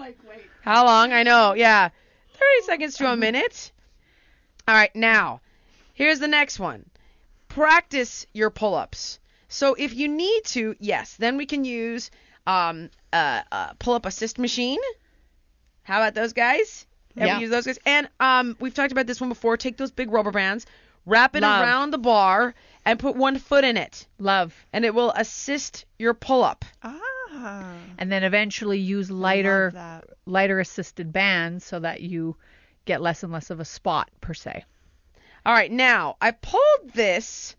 [0.60, 1.12] How long?
[1.12, 1.88] I know, yeah.
[2.34, 3.72] 30 seconds to a minute.
[4.68, 5.40] All right, now,
[5.94, 6.88] here's the next one.
[7.48, 9.18] Practice your pull ups.
[9.48, 12.10] So if you need to, yes, then we can use
[12.46, 14.78] um, a, a pull up assist machine.
[15.82, 16.86] How about those guys?
[17.16, 17.38] Ever Yeah.
[17.40, 17.78] use those guys?
[17.84, 19.56] And um, we've talked about this one before.
[19.56, 20.66] Take those big rubber bands,
[21.06, 21.62] wrap it Love.
[21.62, 24.54] around the bar, and put one foot in it, Love.
[24.72, 26.64] and it will assist your pull up.
[26.82, 27.74] Ah.
[27.98, 32.36] And then eventually use lighter, lighter assisted bands so that you
[32.84, 34.64] get less and less of a spot per se.
[35.46, 37.56] All right, now I pulled this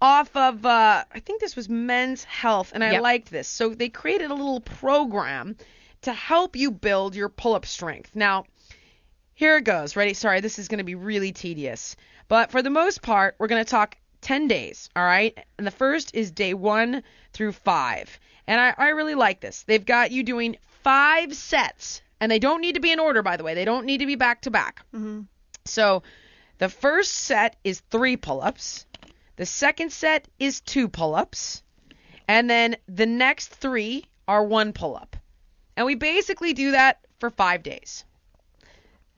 [0.00, 3.02] off of uh, I think this was Men's Health, and I Yep.
[3.02, 3.48] liked this.
[3.48, 5.56] So they created a little program
[6.02, 8.10] to help you build your pull-up strength.
[8.14, 8.44] Now,
[9.36, 9.94] here it goes.
[9.94, 10.14] Ready?
[10.14, 11.94] Sorry, this is going to be really tedious,
[12.26, 14.88] but for the most part, we're going to talk 10 days.
[14.96, 18.18] All right, and the first is day one through five,
[18.48, 19.62] and I, I really like this.
[19.62, 23.36] They've got you doing five sets, and they don't need to be in order, by
[23.36, 23.52] the way.
[23.52, 24.80] They don't need to be back to back.
[24.94, 25.22] Mm-hmm.
[25.66, 26.02] So
[26.56, 28.86] the first set is three pull ups,
[29.36, 31.62] the second set is two pull ups,
[32.26, 35.14] and then the next three are one pull up.
[35.76, 38.05] And we basically do that for five days.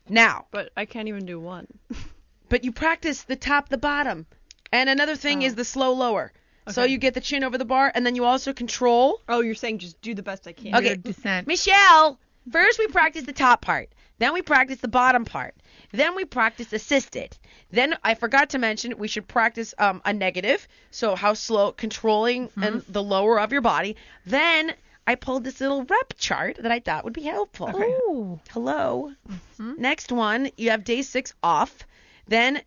[0.08, 1.66] Now, But I can't even do one.
[2.48, 4.26] but you practice the top, the bottom.
[4.72, 6.32] And another thing is the slow lower.
[6.70, 6.92] So Okay.
[6.92, 9.78] you get the chin over the bar, and then you also control Oh, you're saying
[9.78, 10.74] just do the best I can.
[10.74, 10.88] Okay.
[10.88, 11.46] Weird descent.
[11.46, 12.18] Michelle,
[12.52, 13.88] first we practice the top part.
[14.18, 15.54] Then we practice the bottom part.
[15.92, 17.38] Then we practice assisted.
[17.70, 20.66] Then I forgot to mention we should practice um, a negative.
[20.90, 23.96] So how slow controlling and the lower of your body.
[24.26, 24.74] Then
[25.08, 27.70] I pulled this little rep chart that I thought would be helpful.
[27.74, 28.38] Ooh.
[28.50, 29.14] Hello.
[29.26, 29.80] Mm-hmm.
[29.80, 31.86] Next one, you have day six off.
[32.26, 32.60] Then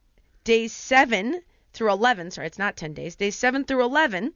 [0.44, 4.34] days seven through 11, sorry, it's not 10 days, days seven through 11,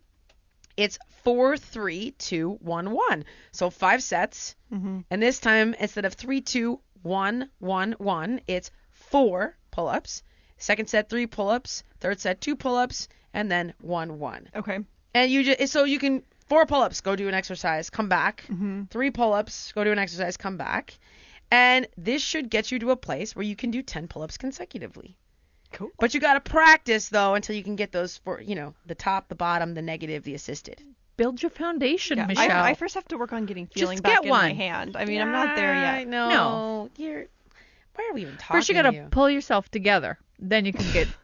[0.78, 3.26] it's four, three, two, one, one.
[3.52, 4.56] So five sets.
[4.72, 5.00] Mm-hmm.
[5.10, 10.22] And this time, instead of three, two, one, one, one, it's four pull ups.
[10.58, 11.84] Second set, three pull ups.
[12.02, 13.08] Third set, two pull ups.
[13.34, 14.48] And then one, one.
[14.56, 14.78] Okay.
[15.16, 18.44] And you just so you can four pull ups, go do an exercise, come back.
[18.50, 18.84] Mm-hmm.
[18.86, 20.98] Three pull ups, go do an exercise, come back.
[21.52, 24.38] And this should get you to a place where you can do 10 pull ups
[24.38, 25.16] consecutively.
[25.72, 25.92] Cool.
[26.00, 28.96] But you got to practice though until you can get those for, you know, the
[28.96, 30.82] top, the bottom, the negative, the assisted.
[31.18, 32.64] Build your foundation, Yeah, Michelle.
[32.64, 34.98] I, I first have to work on getting feeling Just back get in my hand.
[34.98, 36.08] I mean, I'm not there I yet.
[36.08, 36.30] know.
[36.30, 36.90] No.
[36.98, 37.26] You're
[37.96, 39.08] why are we even talking First, you to gotta you?
[39.10, 40.18] pull yourself together.
[40.40, 41.08] Then you can get.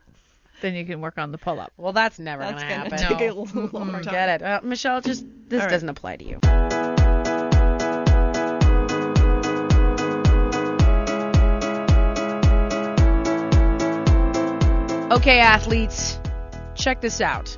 [0.62, 1.74] then you can work on the pull up.
[1.78, 3.18] Well, that's never That's gonna gonna happen.
[3.18, 4.04] take a little longer time.
[4.04, 4.44] Forget it.
[4.46, 5.70] Uh, Michelle, just this right.
[5.70, 6.40] doesn't apply to you.
[15.12, 16.20] Okay, athletes,
[16.74, 17.58] check this out.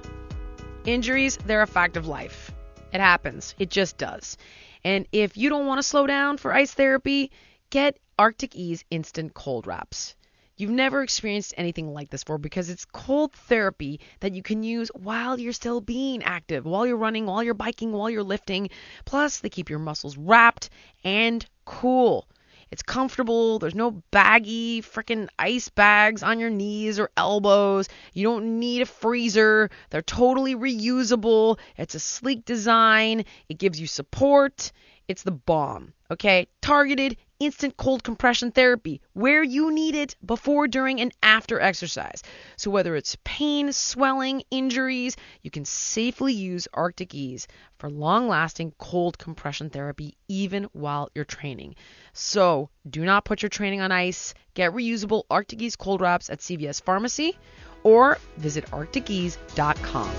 [0.86, 2.52] Injuries, they're a fact of life.
[2.92, 3.54] It happens.
[3.60, 4.38] It just does.
[4.84, 7.32] And if you don't want to slow down for ice therapy,
[7.70, 10.16] get Arctic Ease Instant Cold Wraps.
[10.56, 14.90] You've never experienced anything like this before because it's cold therapy that you can use
[14.90, 18.70] while you're still being active, while you're running, while you're biking, while you're lifting.
[19.04, 20.70] Plus, they keep your muscles wrapped
[21.04, 22.28] and cool.
[22.70, 23.60] It's comfortable.
[23.60, 27.88] There's no baggy freaking ice bags on your knees or elbows.
[28.14, 29.70] You don't need a freezer.
[29.90, 31.60] They're totally reusable.
[31.78, 33.26] It's a sleek design.
[33.48, 34.72] It gives you support.
[35.08, 35.94] It's the bomb.
[36.10, 36.48] Okay?
[36.62, 42.24] Targeted instant cold compression therapy where you need it before, during, and after exercise.
[42.58, 48.74] So whether it's pain, swelling, injuries, you can safely use Arctic Ease for long lasting
[48.78, 51.76] cold compression therapy even while you're training.
[52.14, 54.34] So do not put your training on ice.
[54.54, 57.38] Get reusable Arctic Ease cold wraps at CVS Pharmacy
[57.84, 60.10] or visit arcticease.com.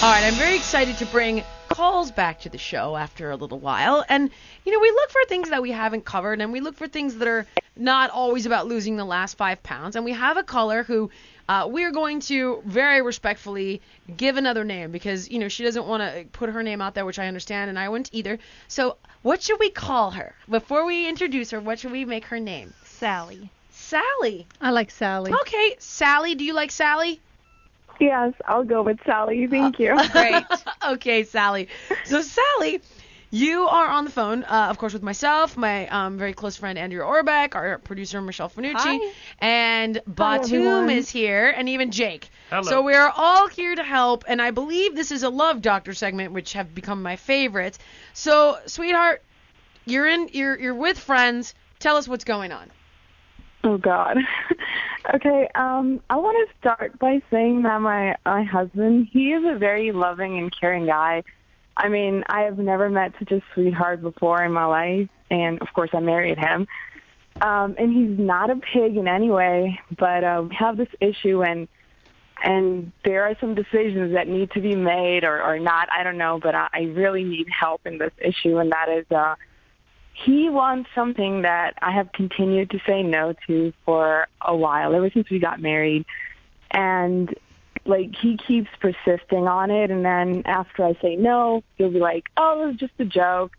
[0.00, 3.58] All right, I'm very excited to bring calls back to the show after a little
[3.58, 4.04] while.
[4.08, 4.30] And,
[4.64, 7.16] you know, we look for things that we haven't covered and we look for things
[7.16, 9.96] that are not always about losing the last five pounds.
[9.96, 11.10] And we have a caller who
[11.48, 13.80] uh, we're going to very respectfully
[14.16, 17.06] give another name because, you know, she doesn't want to put her name out there,
[17.06, 18.38] which I understand, and I wouldn't either.
[18.68, 20.34] So, what should we call her?
[20.48, 22.74] Before we introduce her, what should we make her name?
[22.84, 23.50] Sally.
[23.70, 24.46] Sally.
[24.60, 25.32] I like Sally.
[25.32, 26.34] Okay, Sally.
[26.34, 27.20] Do you like Sally?
[27.98, 29.46] Yes, I'll go with Sally.
[29.46, 29.96] Thank you.
[30.12, 30.44] Great.
[30.86, 31.68] okay, Sally.
[32.04, 32.80] So, Sally,
[33.30, 36.78] you are on the phone, uh, of course, with myself, my um, very close friend
[36.78, 39.12] Andrea Orbeck, our producer Michelle Fanucci, Hi.
[39.40, 40.90] and Batum everyone.
[40.90, 42.30] is here, and even Jake.
[42.50, 42.62] Hello.
[42.62, 45.92] So we are all here to help, and I believe this is a love doctor
[45.92, 47.76] segment, which have become my favorite.
[48.14, 49.22] So, sweetheart,
[49.84, 51.54] you're in, you're you're with friends.
[51.80, 52.70] Tell us what's going on.
[53.64, 54.18] Oh God.
[55.14, 59.58] okay, um, I want to start by saying that my my husband, he is a
[59.58, 61.24] very loving and caring guy.
[61.76, 65.68] I mean, I have never met such a sweetheart before in my life, and of
[65.74, 66.66] course, I married him.
[67.40, 71.42] Um, and he's not a pig in any way, but uh, we have this issue,
[71.42, 71.68] and
[72.42, 75.88] and there are some decisions that need to be made or or not.
[75.92, 79.06] I don't know, but I, I really need help in this issue, and that is.
[79.10, 79.34] uh
[80.24, 85.10] he wants something that I have continued to say no to for a while, ever
[85.10, 86.04] since we got married.
[86.70, 87.34] And
[87.84, 92.24] like he keeps persisting on it and then after I say no, he'll be like,
[92.36, 93.52] Oh, it was just a joke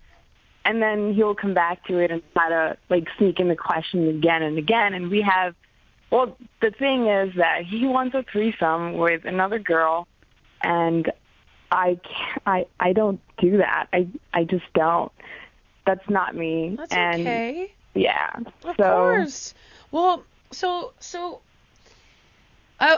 [0.65, 4.07] and then he'll come back to it and try to like sneak in the question
[4.07, 5.55] again and again and we have
[6.11, 10.07] well, the thing is that he wants a threesome with another girl
[10.61, 11.11] and
[11.71, 13.87] I can't, I I don't do that.
[13.93, 15.11] I I just don't.
[15.89, 16.78] That's not me.
[16.78, 17.73] That's and okay.
[17.95, 18.30] yeah.
[18.63, 19.54] Of so course.
[19.91, 21.41] Well, so so.
[22.80, 22.97] I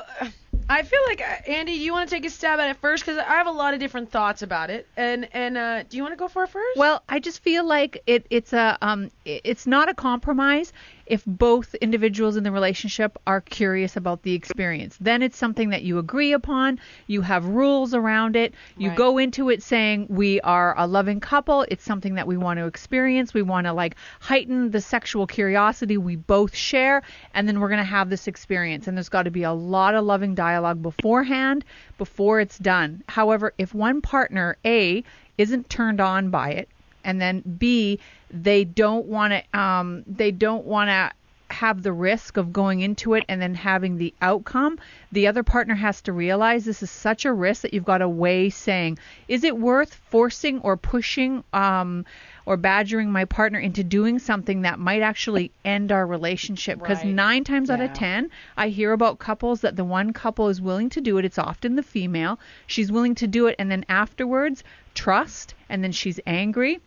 [0.69, 3.03] I feel like uh, Andy, do you want to take a stab at it first?
[3.03, 4.87] Because I have a lot of different thoughts about it.
[4.95, 6.77] And and uh, do you want to go for it first?
[6.77, 10.71] Well, I just feel like it, it's a um, i- it's not a compromise
[11.11, 14.95] if both individuals in the relationship are curious about the experience.
[15.01, 16.79] Then it's something that you agree upon.
[17.07, 18.53] You have rules around it.
[18.77, 18.97] You Right.
[18.97, 21.65] go into it saying we are a loving couple.
[21.67, 23.33] It's something that we want to experience.
[23.33, 27.01] We want to like heighten the sexual curiosity we both share,
[27.33, 28.87] and then we're gonna have this experience.
[28.87, 31.65] And there's got to be a lot of loving dialogue beforehand
[31.97, 33.03] before it's done.
[33.09, 35.03] However, if one partner A
[35.37, 36.69] isn't turned on by it,
[37.03, 37.99] and then B,
[38.33, 41.11] they don't want to um, they don't want to
[41.51, 44.79] have the risk of going into it and then having the outcome.
[45.11, 48.07] The other partner has to realize this is such a risk that you've got to
[48.07, 52.05] weigh saying, is it worth forcing or pushing um,
[52.45, 56.79] or badgering my partner into doing something that might actually end our relationship.
[56.79, 57.13] Because Right.
[57.13, 60.89] nine times out of ten, I hear about couples that the one couple is willing
[60.91, 61.25] to do it.
[61.25, 62.39] It's often the female.
[62.65, 64.63] She's willing to do it, and then afterwards,
[64.95, 66.79] trust, and then she's angry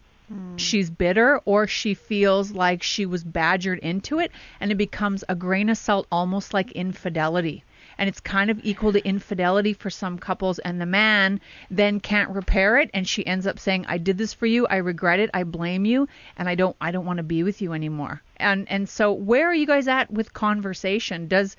[0.56, 5.34] she's bitter or she feels like she was badgered into it and it becomes a
[5.34, 7.62] grain of salt almost like infidelity.
[7.98, 12.30] And it's kind of equal to infidelity for some couples and the man then can't
[12.30, 15.30] repair it and she ends up saying I did this for you I regret it
[15.34, 18.22] I blame you and I don't I don't want to be with you anymore.
[18.38, 21.28] And and so where are you guys at with conversation?
[21.28, 21.56] Does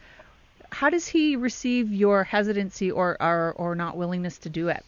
[0.71, 4.83] how does he receive your hesitancy or or, or not willingness to do it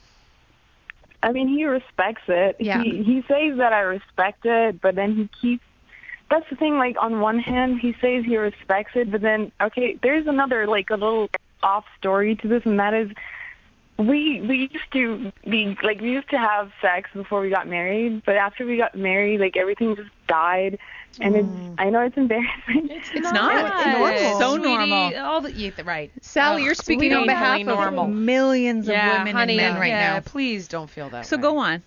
[1.28, 2.56] I mean, he respects it.
[2.58, 2.82] Yeah.
[2.82, 5.64] He he says that I respect it, but then he keeps.
[6.30, 6.78] That's the thing.
[6.78, 10.90] Like on one hand, he says he respects it, but then okay, there's another like
[10.90, 11.30] a little
[11.62, 13.12] off story to this, and that is,
[13.98, 18.24] we we used to be like we used to have sex before we got married,
[18.26, 20.80] but after we got married, like everything just died,
[21.22, 21.48] and it's.
[21.48, 21.76] Mm.
[21.80, 22.90] I know it's embarrassing.
[22.92, 24.14] It's, not.
[24.14, 25.16] It's so normal.
[25.18, 26.12] All the, yeah, right.
[26.22, 28.06] Sally Oh, you're speaking on behalf really normal.
[28.06, 31.26] of millions of yeah, women honey, and men right yeah, now Please don't feel that
[31.26, 31.42] so way.
[31.42, 31.84] go on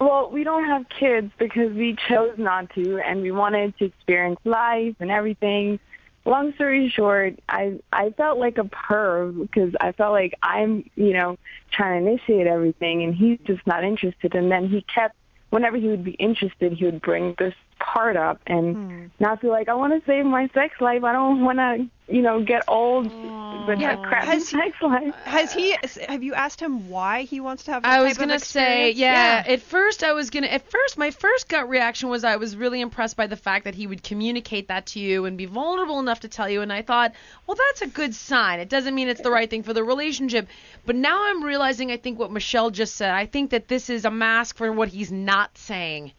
[0.00, 4.40] Well, we don't have kids because we chose not to, and we wanted to experience
[4.44, 5.78] life and everything.
[6.24, 11.12] Long story short, I I felt like a perv because I felt like I'm, you
[11.12, 11.36] know,
[11.72, 14.34] trying to initiate everything, and he's just not interested.
[14.34, 15.16] And then he kept,
[15.50, 19.04] whenever he would be interested, he would bring this part up, and hmm.
[19.20, 21.04] now I feel like I want to save my sex life.
[21.04, 25.14] I don't want to, you know, get old with Yeah, a crappy has sex life.
[25.24, 25.76] Has he?
[26.08, 27.82] Have you asked him why he wants to have?
[27.82, 28.98] That I was gonna say, experience?
[28.98, 30.46] yeah, At first, I was gonna.
[30.46, 33.74] At first, my first gut reaction was I was really impressed by the fact that
[33.74, 36.62] he would communicate that to you and be vulnerable enough to tell you.
[36.62, 37.12] And I thought,
[37.46, 38.60] well, that's a good sign.
[38.60, 40.48] It doesn't mean it's the right thing for the relationship.
[40.86, 43.10] But now I'm realizing, I think what Michelle just said.
[43.10, 46.12] I think that this is a mask for what he's not saying.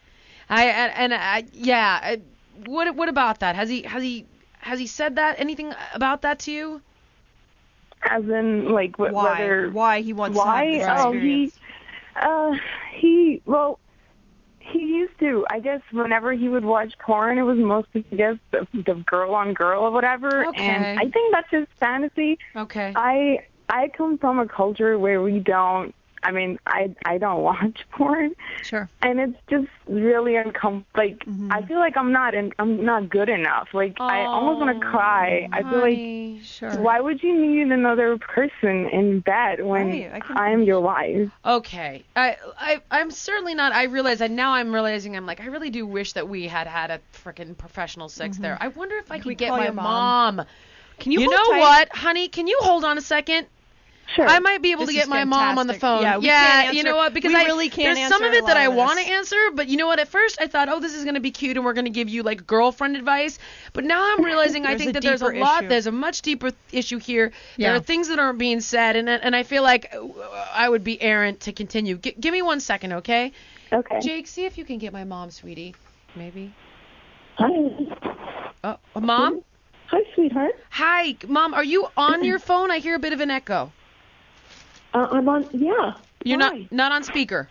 [0.53, 1.99] I and, and I, yeah.
[2.01, 2.21] I,
[2.67, 3.55] what what about that?
[3.55, 4.25] Has he has he
[4.59, 6.81] has he said that anything about that to you?
[8.03, 9.39] As in, like, wh- Why?
[9.39, 10.77] whether Why he wants why?
[10.77, 11.57] to have this
[12.21, 12.55] oh, he, uh,
[12.93, 13.79] he, well,
[14.59, 15.45] he used to.
[15.49, 19.33] I guess whenever he would watch porn, it was mostly, I guess, the, the girl
[19.33, 20.45] on girl or whatever.
[20.47, 20.63] Okay.
[20.63, 22.37] And I think that's his fantasy.
[22.55, 22.93] Okay.
[22.95, 23.39] I,
[23.69, 25.95] I come from a culture where we don't.
[26.23, 30.85] I mean, I, I don't watch porn, sure and it's just really uncomfortable.
[30.95, 31.51] Like, Mm-hmm.
[31.51, 33.69] I feel like I'm not, in, I'm not good enough.
[33.73, 35.47] Like, I almost want to cry.
[35.51, 40.19] I feel like sure why would you need another person in bed when Right, I
[40.19, 41.29] can- I'm your wife?
[41.45, 42.03] Okay.
[42.15, 43.71] I, I I'm certainly not.
[43.73, 44.53] I realize that now.
[44.53, 45.15] I'm realizing.
[45.15, 45.41] I'm like.
[45.41, 48.57] I really do wish that we had had a freaking professional sex there.
[48.59, 50.35] I wonder if I could get my mom?
[50.37, 50.45] mom.
[50.99, 51.21] Can you?
[51.21, 51.59] You hold know tight?
[51.59, 52.27] what, honey?
[52.27, 53.47] Can you hold on a second?
[54.15, 54.27] Sure.
[54.27, 56.01] I might be able This to get my mom on the phone.
[56.01, 57.13] Yeah, we can't you know what?
[57.13, 59.69] Because we I really can't there's some of it that I want to answer, but
[59.69, 59.99] you know what?
[59.99, 61.91] At first I thought, oh, this is going to be cute, and we're going to
[61.91, 63.39] give you like girlfriend advice.
[63.71, 65.63] But now I'm realizing I think that there's a lot.
[65.63, 65.69] issue.
[65.69, 67.31] There's a much deeper issue here.
[67.57, 67.69] Yeah.
[67.69, 69.93] There are things that aren't being said, and and I feel like
[70.53, 71.97] I would be errant to continue.
[71.97, 73.31] G- give me one second, okay?
[73.71, 73.99] Okay.
[74.01, 75.75] Jake, see if you can get my mom, sweetie.
[76.15, 76.53] Maybe.
[77.37, 78.17] Hi.
[78.63, 79.43] Uh, mom.
[79.87, 80.53] Hi, sweetheart.
[80.69, 81.53] Hi, mom.
[81.53, 82.69] Are you on your phone?
[82.69, 83.71] I hear a bit of an echo.
[84.93, 85.47] Uh, I'm on.
[85.53, 85.93] Yeah.
[86.23, 86.49] You're Why?
[86.49, 87.49] not not on speaker.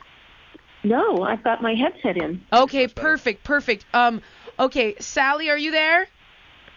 [0.84, 2.42] No, I've got my headset in.
[2.52, 3.84] Okay, perfect, perfect.
[3.94, 4.20] Um,
[4.58, 6.08] okay, Sally, are you there?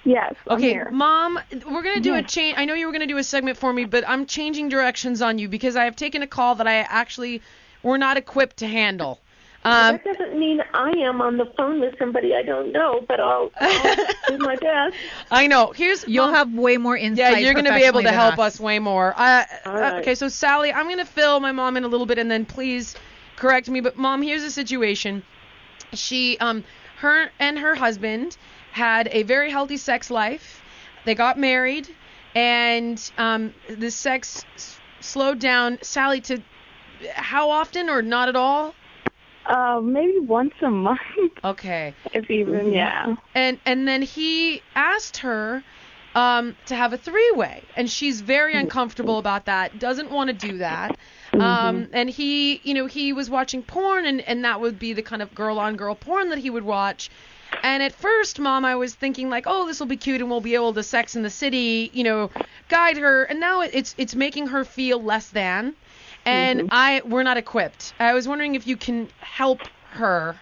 [0.03, 0.36] Yes.
[0.47, 0.89] I'm Okay, here.
[0.91, 2.55] Mom, we're gonna do a change.
[2.57, 5.39] I know you were gonna do a segment for me, but I'm changing directions on
[5.39, 7.41] you because I have taken a call that I actually
[7.82, 9.20] were not equipped to handle.
[9.66, 13.20] Um, that doesn't mean I am on the phone with somebody I don't know, but
[13.20, 13.95] I'll, I'll
[14.28, 14.95] do my best.
[15.32, 15.72] I know.
[15.72, 17.18] Here's You'll Mom, have way more insight.
[17.18, 19.13] Yeah, you're gonna be able to help us way more.
[19.18, 19.99] Uh, All uh, right.
[20.01, 22.95] okay, so Sally, I'm gonna fill my mom in a little bit, and then please
[23.38, 23.82] correct me.
[23.82, 25.24] But mom, here's the situation.
[25.93, 26.63] She, um,
[26.97, 28.38] her and her husband
[28.72, 30.61] had a very healthy sex life.
[31.05, 31.89] They got married,
[32.36, 35.80] and um, the sex s- slowed down.
[35.82, 36.39] Sally, to
[37.13, 38.76] how often or not at all?
[39.46, 41.00] Uh, maybe once a month,
[41.43, 41.93] Okay.
[42.14, 42.72] if even.
[42.72, 43.16] Yeah.
[43.36, 45.64] and and then he asked her
[46.16, 49.78] um, to have a three-way, and she's very uncomfortable about that.
[49.80, 50.98] Doesn't want to do that.
[51.34, 55.02] Um, and he, you know, he was watching porn, and and that would be the
[55.02, 57.10] kind of girl-on-girl porn that he would watch.
[57.64, 60.41] And at first, mom, I was thinking like, oh, this will be cute, and we'll
[60.41, 62.32] be able to Sex in the City, you know,
[62.70, 63.24] guide her.
[63.26, 65.76] And now it- it's it's making her feel less than.
[66.26, 66.67] And mm-hmm.
[66.71, 67.93] I we're not equipped.
[67.99, 69.61] I was wondering if you can help
[69.91, 70.36] her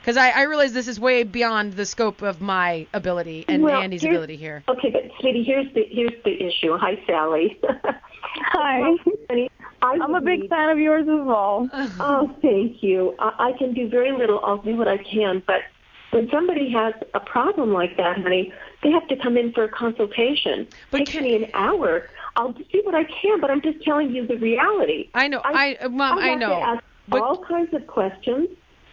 [0.00, 3.80] because I, I realize this is way beyond the scope of my ability and Well,
[3.80, 4.62] Andy's ability here.
[4.68, 6.76] Okay, but sweetie, here's the here's the issue.
[6.76, 7.60] Hi, Sally.
[8.22, 8.96] Hi.
[9.30, 9.48] I
[9.82, 11.68] I'm a would big fan of yours as well.
[12.00, 13.14] Oh, thank you.
[13.18, 14.40] I, I can do very little.
[14.44, 15.42] I'll do what I can.
[15.46, 15.62] But
[16.10, 19.68] when somebody has a problem like that, honey, they have to come in for a
[19.68, 20.66] consultation.
[20.90, 22.08] But Takes can- me an hour.
[22.36, 25.10] I'll do what I can, but I'm just telling you the reality.
[25.14, 25.40] I know.
[25.44, 26.48] I, uh, Mom, I have know.
[26.48, 28.48] To ask But- all kinds of questions.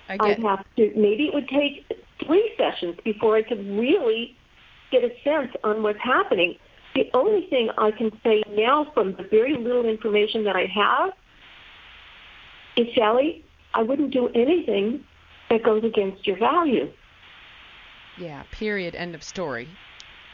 [0.09, 0.91] I I'd have to.
[0.95, 1.85] Maybe it would take
[2.25, 4.35] three sessions before I could really
[4.89, 6.55] get a sense on what's happening.
[6.95, 11.13] The only thing I can say now, from the very little information that I have,
[12.77, 15.03] is Sally, I wouldn't do anything
[15.49, 16.89] that goes against your value.
[18.17, 18.43] Yeah.
[18.51, 18.95] Period.
[18.95, 19.67] End of story.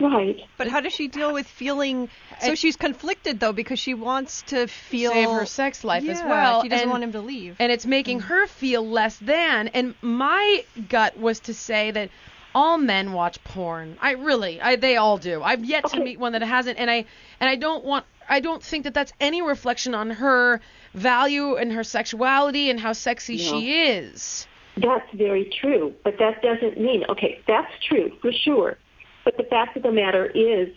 [0.03, 0.39] Right.
[0.57, 2.09] But how does she deal with feeling?
[2.41, 6.19] So And- she's conflicted though because she wants to feel Save her sex life as
[6.19, 6.61] Yeah, well.
[6.63, 7.55] She doesn't and- want him to leave.
[7.59, 8.23] and it's making Mm.
[8.25, 9.69] her feel less than.
[9.69, 12.09] And my gut was to say that
[12.55, 13.97] all men watch porn.
[14.01, 15.41] I really, I they all do.
[15.41, 17.05] I've yet to meet one that hasn't, and I
[17.39, 18.05] and I don't want.
[18.29, 20.61] I don't think that that's any reflection on her
[20.93, 23.43] value and her sexuality and how sexy No.
[23.43, 24.47] she is.
[24.77, 28.77] That's very true, but that doesn't mean, okay, that's true for sure.
[29.23, 30.69] But the fact of the matter is,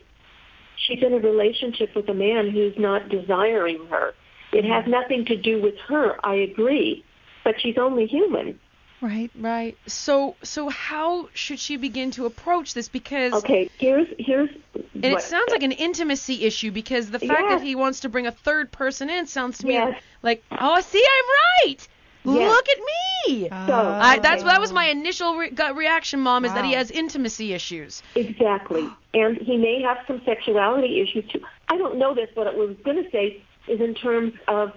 [0.77, 4.15] she's in a relationship with a man who's not desiring her.
[4.53, 4.91] It has mm-hmm.
[4.91, 7.05] nothing to do with her, I agree,
[7.45, 8.59] but she's only human.
[9.03, 9.77] Right, right.
[9.87, 12.89] So, so how should she begin to approach this?
[12.89, 17.61] Because Okay, here's here's and it sounds like an intimacy issue because the fact Yes.
[17.61, 20.01] that he wants to bring a third person in sounds to me Yes.
[20.23, 21.89] like, oh, see, I'm right.
[22.35, 22.51] Yes.
[22.51, 23.49] Look at me.
[23.49, 26.91] So I, that's that was my initial re- gut reaction, Mom, is that he has
[26.91, 28.03] intimacy issues.
[28.14, 28.89] Exactly.
[29.14, 31.41] And he may have some sexuality issues too.
[31.68, 32.29] I don't know this.
[32.35, 34.72] What I was going to say is in terms of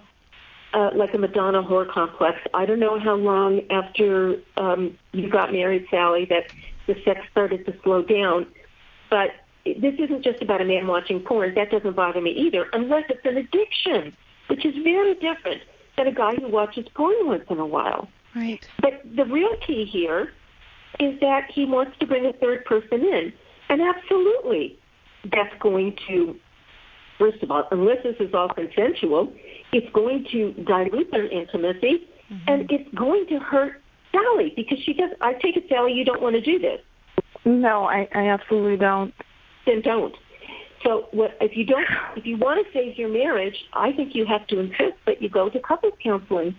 [0.74, 2.40] uh, like a Madonna whore complex.
[2.54, 6.52] I don't know how long after um, you got married, Sally, that
[6.88, 8.48] the sex started to slow down.
[9.10, 9.32] But
[9.66, 11.56] this isn't just about a man watching porn.
[11.56, 14.16] That doesn't bother me either, unless it's an addiction,
[14.48, 15.62] which is very different
[16.00, 18.08] than a guy who watches porn once in a while.
[18.36, 18.66] Right.
[18.82, 20.32] But the real key here
[21.00, 23.34] is that he wants to bring a third person in.
[23.70, 24.80] And absolutely,
[25.26, 26.36] that's going to,
[27.18, 29.32] first of all, unless this is all consensual,
[29.72, 32.44] it's going to dilute their intimacy mm-hmm.
[32.48, 33.82] and it's going to hurt
[34.12, 35.12] Sally because she does.
[35.22, 36.80] I take it, Sally, you don't want to do this.
[37.46, 39.14] No, I, I absolutely don't.
[39.66, 40.16] Then don't.
[40.84, 41.86] So what if you don't?
[42.16, 45.30] If you want to save your marriage, I think you have to insist that you
[45.30, 46.56] go to couples counseling.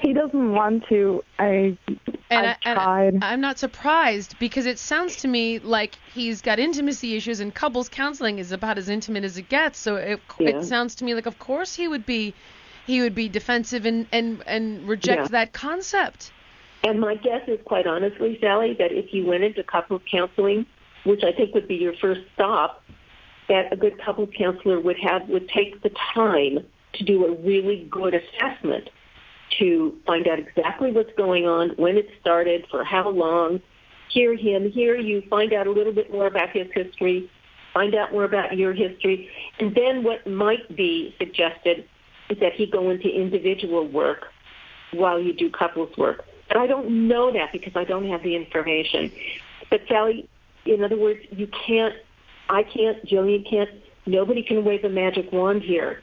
[0.00, 1.22] He doesn't want to.
[1.38, 1.76] I
[2.30, 3.18] And, I've I, and tried.
[3.22, 7.88] I'm not surprised because it sounds to me like he's got intimacy issues and couples
[7.88, 9.78] counseling is about as intimate as it gets.
[9.78, 10.50] So it, Yeah.
[10.50, 12.34] it sounds to me like, of course, he would be
[12.86, 15.28] he would be defensive and and and reject Yeah.
[15.28, 16.32] that concept.
[16.84, 20.66] And my guess is, quite honestly, Sally, that if you went into couples counseling,
[21.04, 22.81] which I think would be your first stop,
[23.52, 27.86] that a good couple counselor would have would take the time to do a really
[27.90, 28.88] good assessment
[29.58, 33.60] to find out exactly what's going on, when it started, for how long,
[34.10, 37.30] hear him, hear you, find out a little bit more about his history,
[37.74, 39.28] find out more about your history,
[39.58, 41.84] and then what might be suggested
[42.30, 44.28] is that he go into individual work
[44.92, 46.24] while you do couples work.
[46.48, 49.12] But I don't know that because I don't have the information.
[49.68, 50.26] But Sally,
[50.64, 51.94] in other words, you can't,
[52.52, 53.70] I can't, Jillian can't,
[54.06, 56.02] nobody can wave a magic wand here.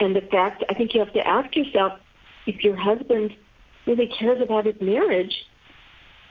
[0.00, 1.92] And the fact, I think you have to ask yourself,
[2.46, 3.34] if your husband
[3.86, 5.34] really cares about his marriage,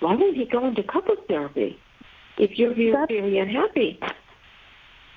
[0.01, 1.77] why won't he go into couples therapy?
[2.37, 3.99] If you're very, That's- very unhappy.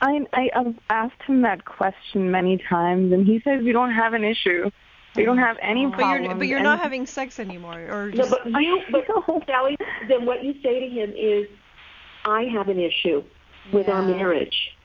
[0.03, 4.14] I I have asked him that question many times, and he says you don't have
[4.14, 4.70] an issue.
[5.14, 6.24] You don't have any But problems.
[6.26, 9.43] you're but you're not having sex anymore, or No, but you, but know.
[9.47, 9.76] Sally,
[10.09, 11.47] then what you say to him is,
[12.24, 13.22] I have an issue
[13.73, 14.77] with our marriage.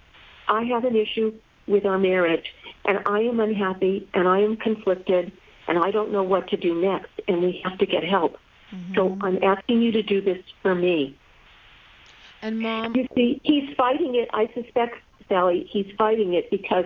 [0.47, 1.33] I have an issue
[1.67, 2.53] with our marriage,
[2.85, 5.31] and I am unhappy, and I am conflicted,
[5.67, 8.37] and I don't know what to do next, and we have to get help.
[8.71, 8.95] Mm-hmm.
[8.95, 11.17] So I'm asking you to do this for me.
[12.41, 14.29] And mom, You see, he's fighting it.
[14.33, 14.97] I suspect,
[15.27, 16.85] Sally, he's fighting it because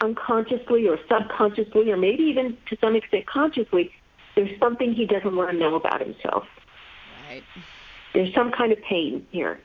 [0.00, 3.92] unconsciously or subconsciously, or maybe even to some extent consciously,
[4.34, 6.44] there's something he doesn't want to know about himself.
[7.28, 7.44] right.
[8.16, 9.60] There's some kind of pain here.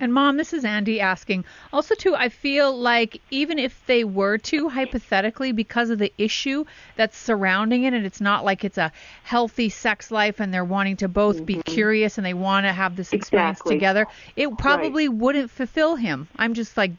[0.00, 1.44] And mom, this is Andy asking.
[1.72, 6.64] Also, too, I feel like even if they were to hypothetically, because of the issue
[6.96, 8.90] that's surrounding it, and it's not like it's a
[9.22, 11.72] healthy sex life, and they're wanting to both be mm-hmm.
[11.72, 13.76] curious and they want to have this experience Exactly.
[13.76, 16.26] together, it probably wouldn't fulfill him.
[16.34, 16.90] I'm just like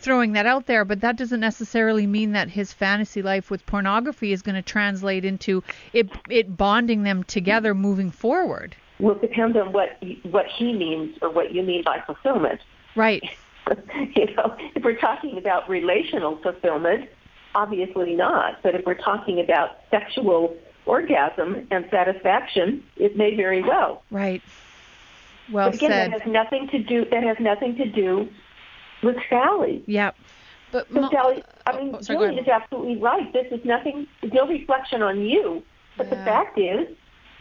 [0.00, 4.32] throwing that out there, but that doesn't necessarily mean that his fantasy life with pornography
[4.32, 8.74] is going to translate into it it bonding them together moving forward.
[9.00, 12.60] Well, depend on what what he means or what you mean by fulfillment.
[12.96, 13.22] Right.
[14.16, 17.08] you know, if we're talking about relational fulfillment,
[17.54, 18.62] obviously not.
[18.62, 24.02] But if we're talking about sexual orgasm and satisfaction, it may very well.
[24.10, 24.42] Right.
[25.52, 26.12] Well but again, said.
[26.12, 27.04] that has nothing to do.
[27.04, 28.28] That has nothing to do
[29.02, 29.82] with Sally.
[29.86, 30.16] Yep.
[30.70, 32.42] But So Mo- Sally, I oh, mean, oh, sorry, go Jillian ahead.
[32.42, 33.32] is absolutely right.
[33.32, 35.62] This is nothing, no reflection on you.
[35.96, 36.88] But the fact is,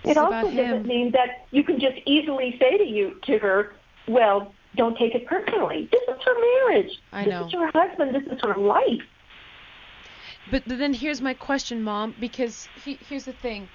[0.04, 3.74] It's it also doesn't mean that you can just easily say to you to her,
[4.08, 5.89] "Well, don't take it personally.
[5.91, 6.91] This is her marriage.
[7.12, 7.45] I know.
[7.45, 8.16] this is her husband.
[8.16, 9.02] This is her life."
[10.50, 13.68] But, then here's my question, Mom, because he, here's the thing.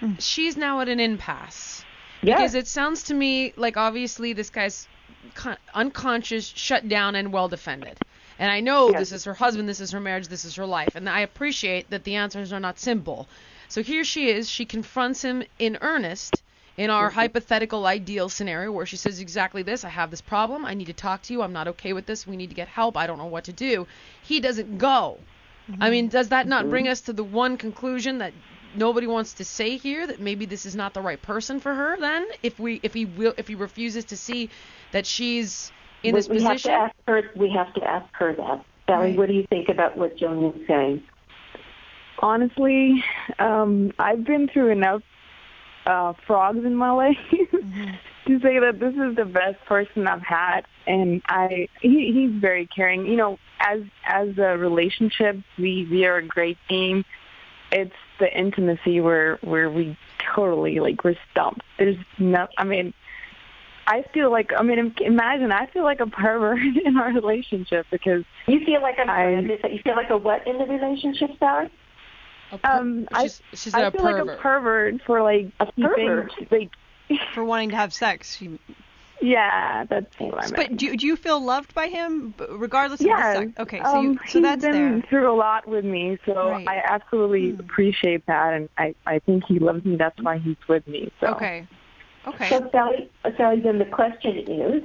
[0.00, 0.14] Hmm.
[0.18, 1.84] She's now at an impasse.
[2.22, 2.38] Yes.
[2.38, 4.88] Because it sounds to me like obviously this guy's
[5.34, 7.98] con- unconscious, shut down, and well defended.
[8.38, 8.98] And I know Yes.
[8.98, 10.94] this is her husband, this is her marriage, this is her life.
[10.94, 13.28] And I appreciate that the answers are not simple.
[13.68, 14.48] So here she is.
[14.48, 16.42] She confronts him in earnest
[16.76, 20.64] in our hypothetical ideal scenario where she says exactly this I have this problem.
[20.64, 21.42] I need to talk to you.
[21.42, 22.26] I'm not okay with this.
[22.26, 22.96] We need to get help.
[22.96, 23.86] I don't know what to do.
[24.22, 25.18] He doesn't go.
[25.70, 25.82] Mm-hmm.
[25.82, 26.70] I mean, does that not mm-hmm.
[26.70, 28.32] bring us to the one conclusion that
[28.74, 31.96] nobody wants to say here that maybe this is not the right person for her
[31.98, 34.50] then if we if he will if he refuses to see
[34.92, 37.22] that she's in we, this we have to position ask her.
[37.34, 38.64] We have to ask her that.
[38.86, 39.18] Sally, Right.
[39.18, 41.02] what do you think about what Joan is saying?
[42.20, 43.04] Honestly,
[43.38, 45.02] um, I've been through enough
[45.86, 50.62] uh, frogs in my life to say that this is the best person I've had,
[50.86, 53.06] and I he, he's very caring.
[53.06, 57.04] You know, as as a relationship, we we are a great team.
[57.70, 59.96] It's the intimacy where where we
[60.34, 61.62] totally like we're stumped.
[61.78, 62.92] There's no, I mean.
[63.88, 68.24] I feel like I mean imagine I feel like a pervert in our relationship because
[68.48, 69.72] You feel like I'm I- sorry, I missed that.
[69.72, 71.70] You feel like a what in the relationship, Sally?
[72.52, 74.26] A per- um I she's, she said I a feel pervert.
[74.26, 76.32] like a pervert for like A keeping pervert?
[76.50, 76.70] like
[77.34, 78.40] for wanting to have sex.
[78.40, 78.58] You-
[79.20, 80.56] yeah that's what I meant.
[80.56, 83.52] But do, do you feel loved by him, regardless of yeah, the sex?
[83.60, 86.68] Okay, so you, um, so he's that's been through a lot with me, so Right.
[86.68, 89.96] I absolutely appreciate that, and I I think he loves me.
[89.96, 91.10] That's why he's with me.
[91.20, 91.66] So Okay.
[92.26, 92.48] Okay.
[92.48, 94.82] So, Sally, uh, Sally, then the question is,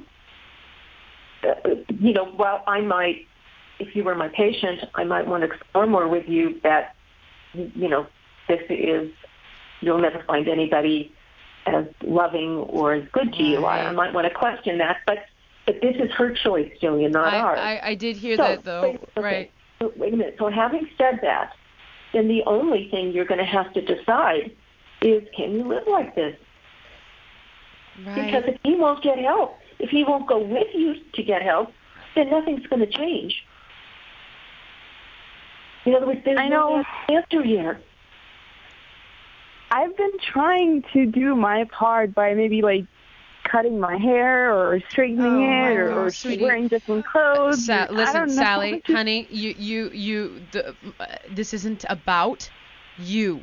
[1.43, 3.25] uh, you know, while I might,
[3.79, 6.95] if you were my patient, I might want to explore more with you that,
[7.53, 8.07] you know,
[8.47, 9.11] this is,
[9.81, 11.13] you'll never find anybody
[11.65, 13.65] as loving or as good to you.
[13.65, 15.19] I, I might want to question that, but
[15.67, 17.59] but this is her choice, Jillian, not I, ours.
[17.61, 18.81] I, I did hear So, that though.
[18.81, 19.21] wait, okay.
[19.21, 19.51] Right.
[19.79, 20.35] So, wait a minute.
[20.39, 21.53] So having said that,
[22.13, 24.51] then the only thing you're going to have to decide
[25.03, 26.35] is can you live like this?
[27.97, 31.71] Because if he won't get help, if he won't go with you to get help,
[32.15, 33.43] then nothing's going to change.
[35.85, 36.83] In other words, there's I no know.
[37.09, 37.81] answer here.
[39.71, 42.85] I've been trying to do my part by maybe like
[43.43, 47.65] cutting my hair or straightening Oh, it or, or wearing different clothes.
[47.65, 48.29] Sa- listen.
[48.29, 50.41] Sally, honey, you, you, you.
[50.51, 52.49] The, uh, this isn't about
[52.99, 53.41] you.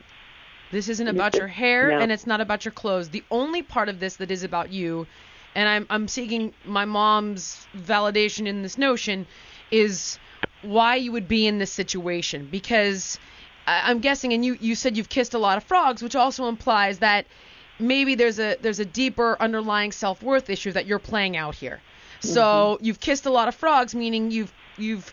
[0.70, 1.98] This isn't about your hair, No.
[1.98, 3.08] and it's not about your clothes.
[3.08, 5.06] The only part of this that is about you,
[5.54, 9.26] and I'm, I'm seeking my mom's validation in this notion,
[9.70, 10.18] is
[10.62, 12.48] why you would be in this situation.
[12.50, 13.18] Because
[13.66, 16.98] I'm guessing, and you, you said you've kissed a lot of frogs, which also implies
[16.98, 17.26] that
[17.78, 21.80] maybe there's a there's a deeper underlying self-worth issue that you're playing out here.
[22.20, 22.84] So mm-hmm.
[22.84, 25.12] you've kissed a lot of frogs, meaning you've you've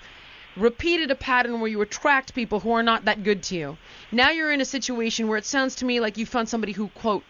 [0.55, 3.77] repeated a pattern where you attract people who are not that good to you.
[4.11, 6.87] Now you're in a situation where it sounds to me like you found somebody who
[6.89, 7.23] quote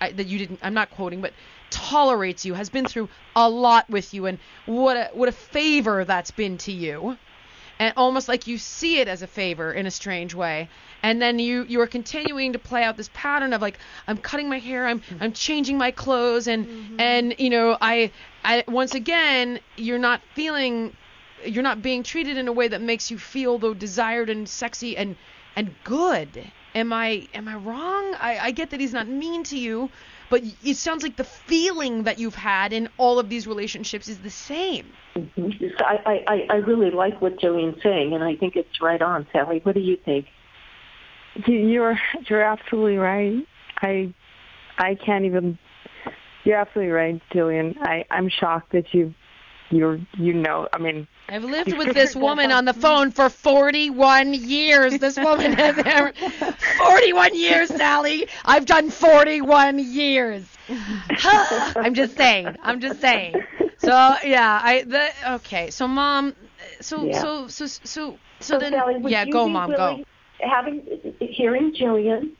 [0.00, 1.32] I, that you didn't I'm not quoting but
[1.70, 6.04] tolerates you, has been through a lot with you and what a what a favor
[6.04, 7.16] that's been to you.
[7.78, 10.68] And almost like you see it as a favor in a strange way.
[11.02, 14.48] And then you you are continuing to play out this pattern of like I'm cutting
[14.48, 17.00] my hair, I'm I'm changing my clothes and mm-hmm.
[17.00, 18.10] and you know I
[18.44, 20.96] I once again you're not feeling
[21.44, 24.96] you're not being treated in a way that makes you feel though desired and sexy
[24.96, 25.16] and
[25.54, 26.50] and good.
[26.74, 28.14] Am I am I wrong?
[28.20, 29.90] I, I get that he's not mean to you,
[30.30, 34.18] but it sounds like the feeling that you've had in all of these relationships is
[34.20, 34.86] the same.
[35.16, 35.78] Mhm.
[35.78, 39.26] So I, I, I really like what Jillian's saying, and I think it's right on,
[39.32, 39.60] Sally.
[39.62, 40.26] What do you think?
[41.46, 41.98] You- You're
[42.28, 43.46] you're absolutely right.
[43.82, 44.12] I
[44.78, 45.58] I can't even.
[46.44, 47.76] You're absolutely right, Jillian.
[47.82, 49.14] I I'm shocked that you
[49.70, 50.68] you're you know.
[50.72, 54.98] I mean, I've lived with this woman on the phone for 41 years.
[54.98, 56.12] This woman has ever
[56.78, 58.28] 41 years, Sally.
[58.44, 60.48] I've done 41 years.
[61.24, 62.56] I'm just saying.
[62.62, 63.44] I'm just saying.
[63.78, 63.90] So
[64.24, 65.70] yeah, I the okay.
[65.70, 66.34] So mom,
[66.80, 67.20] so Yeah.
[67.20, 70.04] so so so so So, then Sally, yeah, go mom, willing,
[70.40, 70.48] go.
[70.48, 72.32] Having hearing Jillian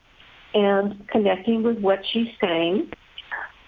[0.53, 2.91] and connecting with what she's saying,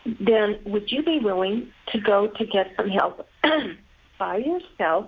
[0.06, 3.28] then would you be willing to go to get some help
[4.20, 5.08] by yourself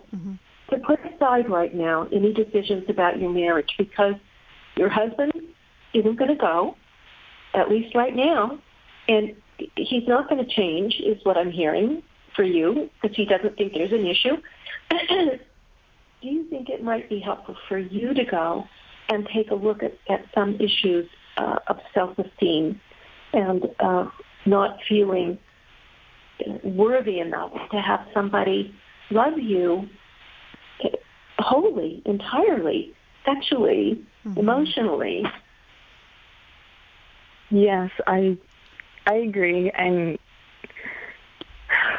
[0.72, 4.16] to put aside right now any decisions about your marriage because
[4.78, 5.34] your husband
[5.94, 6.76] isn't going to go,
[7.54, 8.58] at least right now,
[9.08, 9.36] and
[9.76, 12.02] he's not going to change, is what I'm hearing
[12.36, 14.38] for you, because he doesn't think there's an issue.
[16.22, 18.66] Do you think it might be helpful for you to go
[19.10, 22.80] and take a look at, at some issues uh, of self-esteem
[23.34, 24.06] and uh,
[24.46, 25.38] not feeling
[26.64, 28.74] worthy enough to have somebody
[29.12, 29.88] love you
[31.40, 32.94] wholly, entirely,
[33.26, 34.38] sexually, Mm-hmm.
[34.40, 35.24] emotionally.
[37.50, 38.38] Yes, I
[39.08, 40.18] I agree, and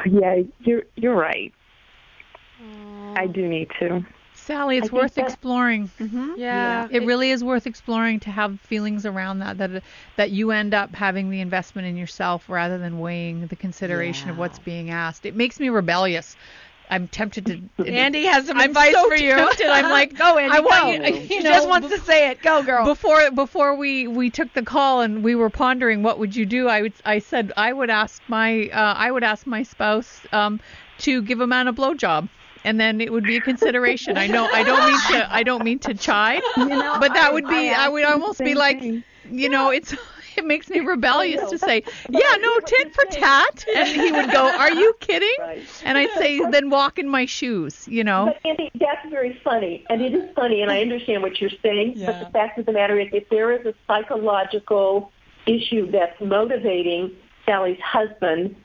[0.05, 1.53] yeah, you're you're right.
[3.17, 4.05] I do need to.
[4.33, 5.91] Sally, it's I think worth that- exploring.
[6.37, 6.87] Yeah.
[6.89, 9.83] It really is worth exploring to have feelings around that that
[10.15, 14.37] that you end up having the investment in yourself rather than weighing the consideration of
[14.37, 15.25] what's being asked.
[15.25, 16.35] It makes me rebellious.
[16.89, 17.85] I'm tempted to.
[17.87, 19.35] Andy has some I'm advice so for you.
[19.35, 19.67] tempted.
[19.67, 21.07] I'm like, go, Andy, I want go.
[21.07, 22.41] you- you she know, just wants to say it.
[22.41, 22.85] Go, girl.
[22.85, 26.67] Before before we we took the call and we were pondering what would you do,
[26.67, 30.59] I would I said I would ask my uh, I would ask my spouse um,
[30.99, 32.29] to give a man a blowjob.
[32.65, 34.17] And then it would be a consideration.
[34.17, 37.69] I know I don't mean to I don't mean to chide, but that would be
[37.69, 39.93] I, would almost be like, you know, it's
[40.37, 43.65] it makes me rebellious to say, yeah, no, tit for tat.
[43.75, 45.35] And he would go, are you kidding?
[45.39, 45.63] Right.
[45.83, 48.25] And I'd say, then walk in my shoes, you know.
[48.25, 51.95] But Andy, that's very funny, and it is funny, and I understand what you're saying.
[52.05, 55.11] But the fact of the matter is, if there is a psychological
[55.45, 57.11] issue that's motivating
[57.45, 58.55] Sally's husband,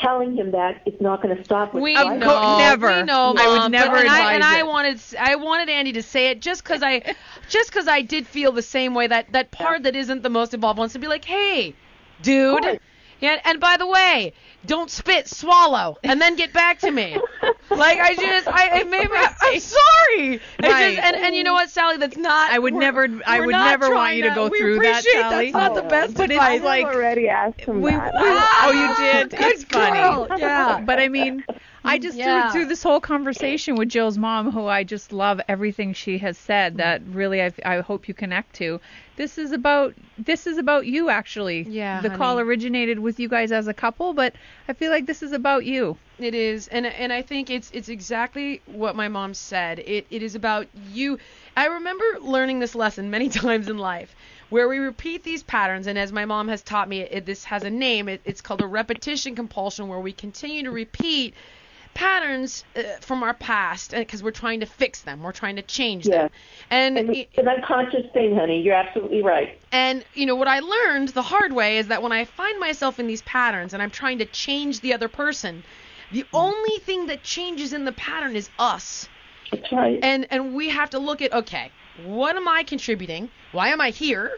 [0.00, 1.74] telling him that it's not going to stop.
[1.74, 2.18] With We fighting.
[2.20, 2.88] know, never.
[2.88, 5.92] We know, I would never but- and I, advise and I wanted, I wanted Andy
[5.92, 7.14] to say it just because I,
[7.48, 9.06] just because I did feel the same way.
[9.06, 11.74] That that part that isn't the most involved wants to be like, hey,
[12.22, 12.80] dude.
[13.20, 13.32] Course.
[13.32, 14.32] Yeah, and by the way,
[14.66, 17.16] don't spit, swallow, and then get back to me.
[17.70, 19.16] like I just, I, it made me.
[19.16, 20.30] I'm sorry.
[20.30, 20.40] Right.
[20.60, 21.96] Just, and and you know what, Sally?
[21.96, 22.50] That's not.
[22.50, 25.52] I would never I would never want you to go we through that, appreciate Sally.
[25.52, 28.12] That's not the best But it's like- already asked him We, we, that.
[28.64, 29.30] oh, you did.
[29.30, 30.40] Good It's funny.
[30.40, 30.80] Yeah.
[30.84, 31.44] But I mean,
[31.88, 32.50] I mm, just Yeah.
[32.50, 36.36] through, through this whole conversation with Jill's mom, who I just love everything she has
[36.36, 36.76] said.
[36.76, 38.80] That really, I, I hope you connect to.
[39.16, 41.62] This is about this is about you actually.
[41.62, 44.34] Yeah, The call originated with you guys as a couple, but
[44.68, 45.96] I feel like this is about you.
[46.18, 49.78] It is, and and I think it's it's exactly what my mom said.
[49.78, 51.18] It it is about you.
[51.56, 54.14] I remember learning this lesson many times in life,
[54.50, 57.62] where we repeat these patterns, and as my mom has taught me, it, this has
[57.64, 58.08] a name.
[58.08, 61.34] It, it's called a repetition compulsion, where we continue to repeat
[61.98, 66.06] patterns uh, from our past because we're trying to fix them, we're trying to change
[66.06, 66.22] Yeah.
[66.22, 66.30] them,
[66.70, 68.60] and And it's an unconscious thing, honey.
[68.62, 69.58] You're absolutely right.
[69.72, 73.00] and you know what I learned the hard way is that when I find myself
[73.00, 75.64] in these patterns and I'm trying to change the other person,
[76.12, 79.08] the only thing that changes in the pattern is us.
[79.50, 79.98] That's right.
[80.00, 81.72] And and we have to look at okay,
[82.04, 83.28] what am I contributing?
[83.50, 84.30] Why am I here?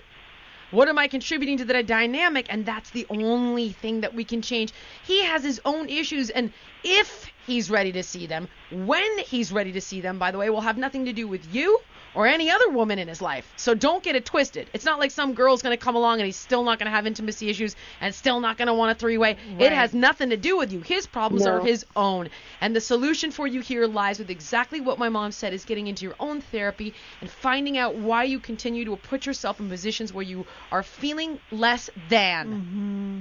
[0.71, 2.47] What am I contributing to the dynamic?
[2.49, 4.73] And that's the only thing that we can change.
[5.05, 6.53] He has his own issues, and
[6.85, 10.49] if he's ready to see them, when he's ready to see them, by the way,
[10.49, 11.81] will have nothing to do with you
[12.15, 13.53] or any other woman in his life.
[13.57, 14.69] So don't get it twisted.
[14.73, 16.91] It's not like some girl's going to come along and he's still not going to
[16.91, 19.37] have intimacy issues and still not going to want a three way.
[19.59, 20.81] It has nothing to do with you.
[20.81, 21.53] His problems No.
[21.53, 22.29] are his own.
[22.61, 25.87] And the solution for you here lies with exactly what my mom said is getting
[25.87, 30.13] into your own therapy and finding out why you continue to put yourself in positions
[30.13, 32.47] where you are feeling less than.
[32.49, 33.21] Mm-hmm.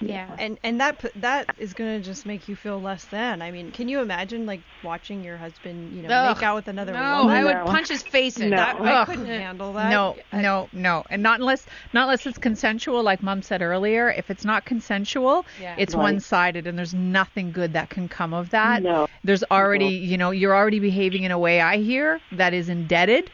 [0.00, 3.40] Yeah, and and that p- that is gonna just make you feel less than.
[3.40, 6.36] I mean, can you imagine like watching your husband, you know, Ugh.
[6.36, 7.36] make out with another No, woman?
[7.36, 7.64] I would No.
[7.64, 8.50] punch his face in.
[8.50, 8.56] No.
[8.56, 9.90] That- I couldn't handle that.
[9.90, 14.10] No, no, no, and not unless not unless it's consensual, like Mom said earlier.
[14.10, 15.74] If it's not consensual, Yeah.
[15.78, 16.02] it's Right.
[16.02, 18.82] one-sided, and there's nothing good that can come of that.
[18.82, 19.06] No.
[19.22, 23.30] There's already, you know, you're already behaving in a way I hear that is indebted,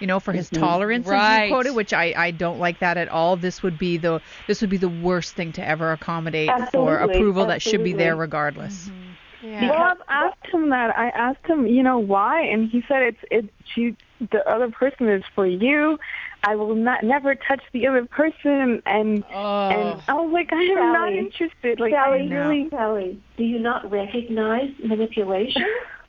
[0.00, 0.62] you know, for his mm-hmm.
[0.62, 1.44] tolerance, as Right.
[1.44, 3.36] you quoted, which I I don't like that at all.
[3.36, 7.14] This would be the this would be the worst thing to ever accommodate for Absolutely,
[7.16, 8.20] approval that should be there absolutely.
[8.20, 8.88] regardless.
[8.88, 9.00] Mm-hmm.
[9.44, 9.70] Yeah.
[9.70, 10.96] Well, I've asked him that.
[10.96, 13.94] I asked him, you know, why, and he said it's it's you.
[14.30, 15.98] The other person is for you.
[16.44, 19.68] I will not never touch the other person, and Oh.
[19.68, 21.78] and I was like, I am not interested.
[21.78, 22.68] Like, Sally, I really.
[22.70, 25.66] Sally, do you not recognize manipulation?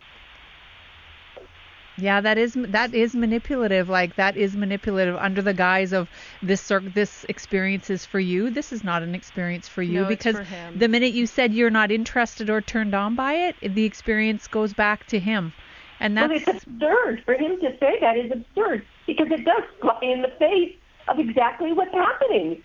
[1.97, 3.87] Yeah, that is that is manipulative.
[3.89, 6.09] Like that is manipulative under the guise of
[6.41, 8.49] this cir- this experience is for you.
[8.49, 10.77] This is not an experience for you No, it's because for him.
[10.77, 14.73] the minute you said you're not interested or turned on by it, the experience goes
[14.73, 15.53] back to him.
[16.01, 19.63] And Well, that's it's absurd for him to say that is absurd because it does
[19.79, 20.75] fly in the face
[21.07, 22.61] of exactly what's happening.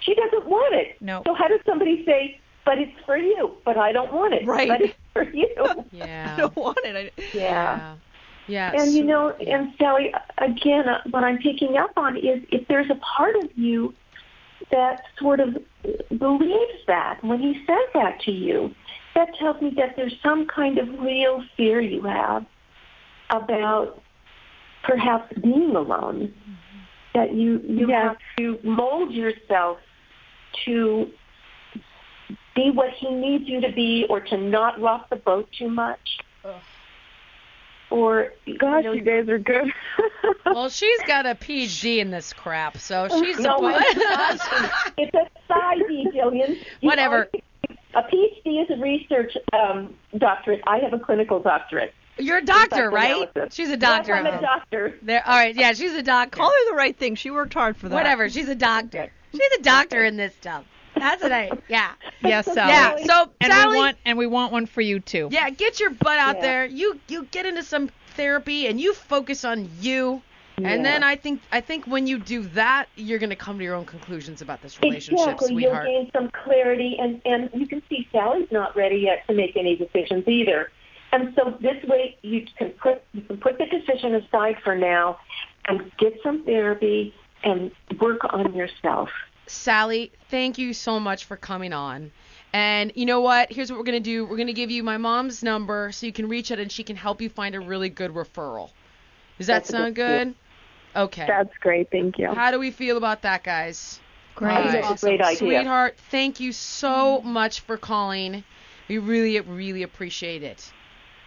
[0.00, 1.00] She doesn't want it.
[1.00, 1.22] No.
[1.26, 3.52] So how does somebody say, but it's for you.
[3.64, 4.44] But I don't want it.
[4.46, 4.68] Right.
[4.68, 5.46] But it's for you.
[5.92, 6.34] Yeah.
[6.36, 6.96] I don't want it.
[6.96, 7.42] I, yeah.
[7.42, 7.94] Yeah.
[8.74, 12.90] And you know, and Sally, again, uh, what I'm picking up on is if there's
[12.90, 13.94] a part of you
[14.72, 15.56] that sort of
[16.18, 18.74] believes that when he says that to you,
[19.14, 22.44] that tells me that there's some kind of real fear you have
[23.30, 24.02] about
[24.84, 26.32] perhaps being alone.
[27.14, 28.02] That you you Yes.
[28.08, 29.78] have to mold yourself
[30.64, 31.10] to
[32.54, 36.18] be what he needs you to be, or to not rock the boat too much.
[37.90, 39.72] Or Gosh, you know, you guys are good.
[40.44, 43.84] Well, she's got a PhD in this crap, so she's No, supposed.
[44.98, 46.56] it's a side D, Jillian.
[46.80, 47.28] You Whatever.
[47.32, 50.62] always- A PhD is a research um, doctorate.
[50.66, 51.94] I have a clinical doctorate.
[52.18, 53.12] You're a doctor, right?
[53.28, 53.54] Psychoanalysis.
[53.54, 54.14] She's a doctor.
[54.14, 54.98] Yes, I'm a doctor.
[55.02, 55.26] There.
[55.26, 55.54] All right.
[55.54, 56.36] Yeah, she's a doctor.
[56.38, 57.14] call her the right thing.
[57.14, 57.94] She worked hard for that.
[57.94, 58.28] Whatever.
[58.28, 59.12] She's a doctor.
[59.32, 60.64] She's a doctor in this stuff.
[60.98, 61.50] That's what I.
[61.68, 61.92] Yeah.
[62.22, 62.70] Yes, Sally.
[62.72, 62.96] Yeah.
[63.04, 63.72] So And Sally.
[63.72, 65.28] we want and we want one for you too.
[65.30, 66.42] yeah, get your butt out Yeah.
[66.42, 66.66] there.
[66.66, 70.22] You you get into some therapy and you focus on you.
[70.60, 70.70] Yeah.
[70.70, 73.76] And then I think I think when you do that, you're gonna come to your
[73.76, 75.48] own conclusions about this relationship, Exactly.
[75.50, 75.88] sweetheart.
[75.88, 79.56] You'll gain some clarity, and and you can see Sally's not ready yet to make
[79.56, 80.70] any decisions either.
[81.12, 85.18] And so this way, you can put you can put the decision aside for now,
[85.68, 87.70] and get some therapy and
[88.00, 89.10] work on yourself.
[89.50, 92.10] Sally, thank you so much for coming on.
[92.52, 93.52] And you know what?
[93.52, 94.24] Here's what we're going to do.
[94.24, 96.82] We're going to give you my mom's number so you can reach out and she
[96.82, 98.70] can help you find a really good referral.
[99.36, 100.34] Does that That's sound good- good?
[100.96, 101.26] Okay.
[101.26, 101.90] That's great.
[101.90, 102.32] Thank you.
[102.32, 104.00] How do we feel about that, guys?
[104.34, 104.52] Great.
[104.56, 104.82] All right.
[104.82, 105.36] That's a great idea.
[105.36, 108.42] Sweetheart, thank you so much for calling.
[108.88, 110.72] We really, really appreciate it.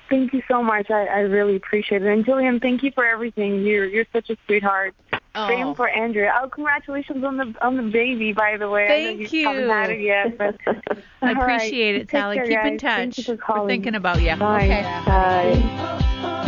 [0.09, 0.89] Thank you so much.
[0.89, 2.11] I, I really appreciate it.
[2.11, 3.61] And Jillian, thank you for everything.
[3.61, 4.93] You're you're such a sweetheart.
[5.33, 5.47] Oh.
[5.47, 6.33] Same for Andrea.
[6.41, 8.87] Oh, congratulations on the on the baby, by the way.
[8.87, 9.47] Thank you.
[9.47, 9.69] haven't you.
[9.69, 10.57] had it yet, but
[11.21, 11.55] I All right.
[11.55, 12.35] appreciate it, Sally.
[12.35, 13.15] care, Keep in guys.
[13.15, 13.39] Thank touch.
[13.49, 14.35] We're thinking about you.
[14.35, 14.65] Bye.
[14.65, 14.81] Okay.
[15.05, 16.47] Bye.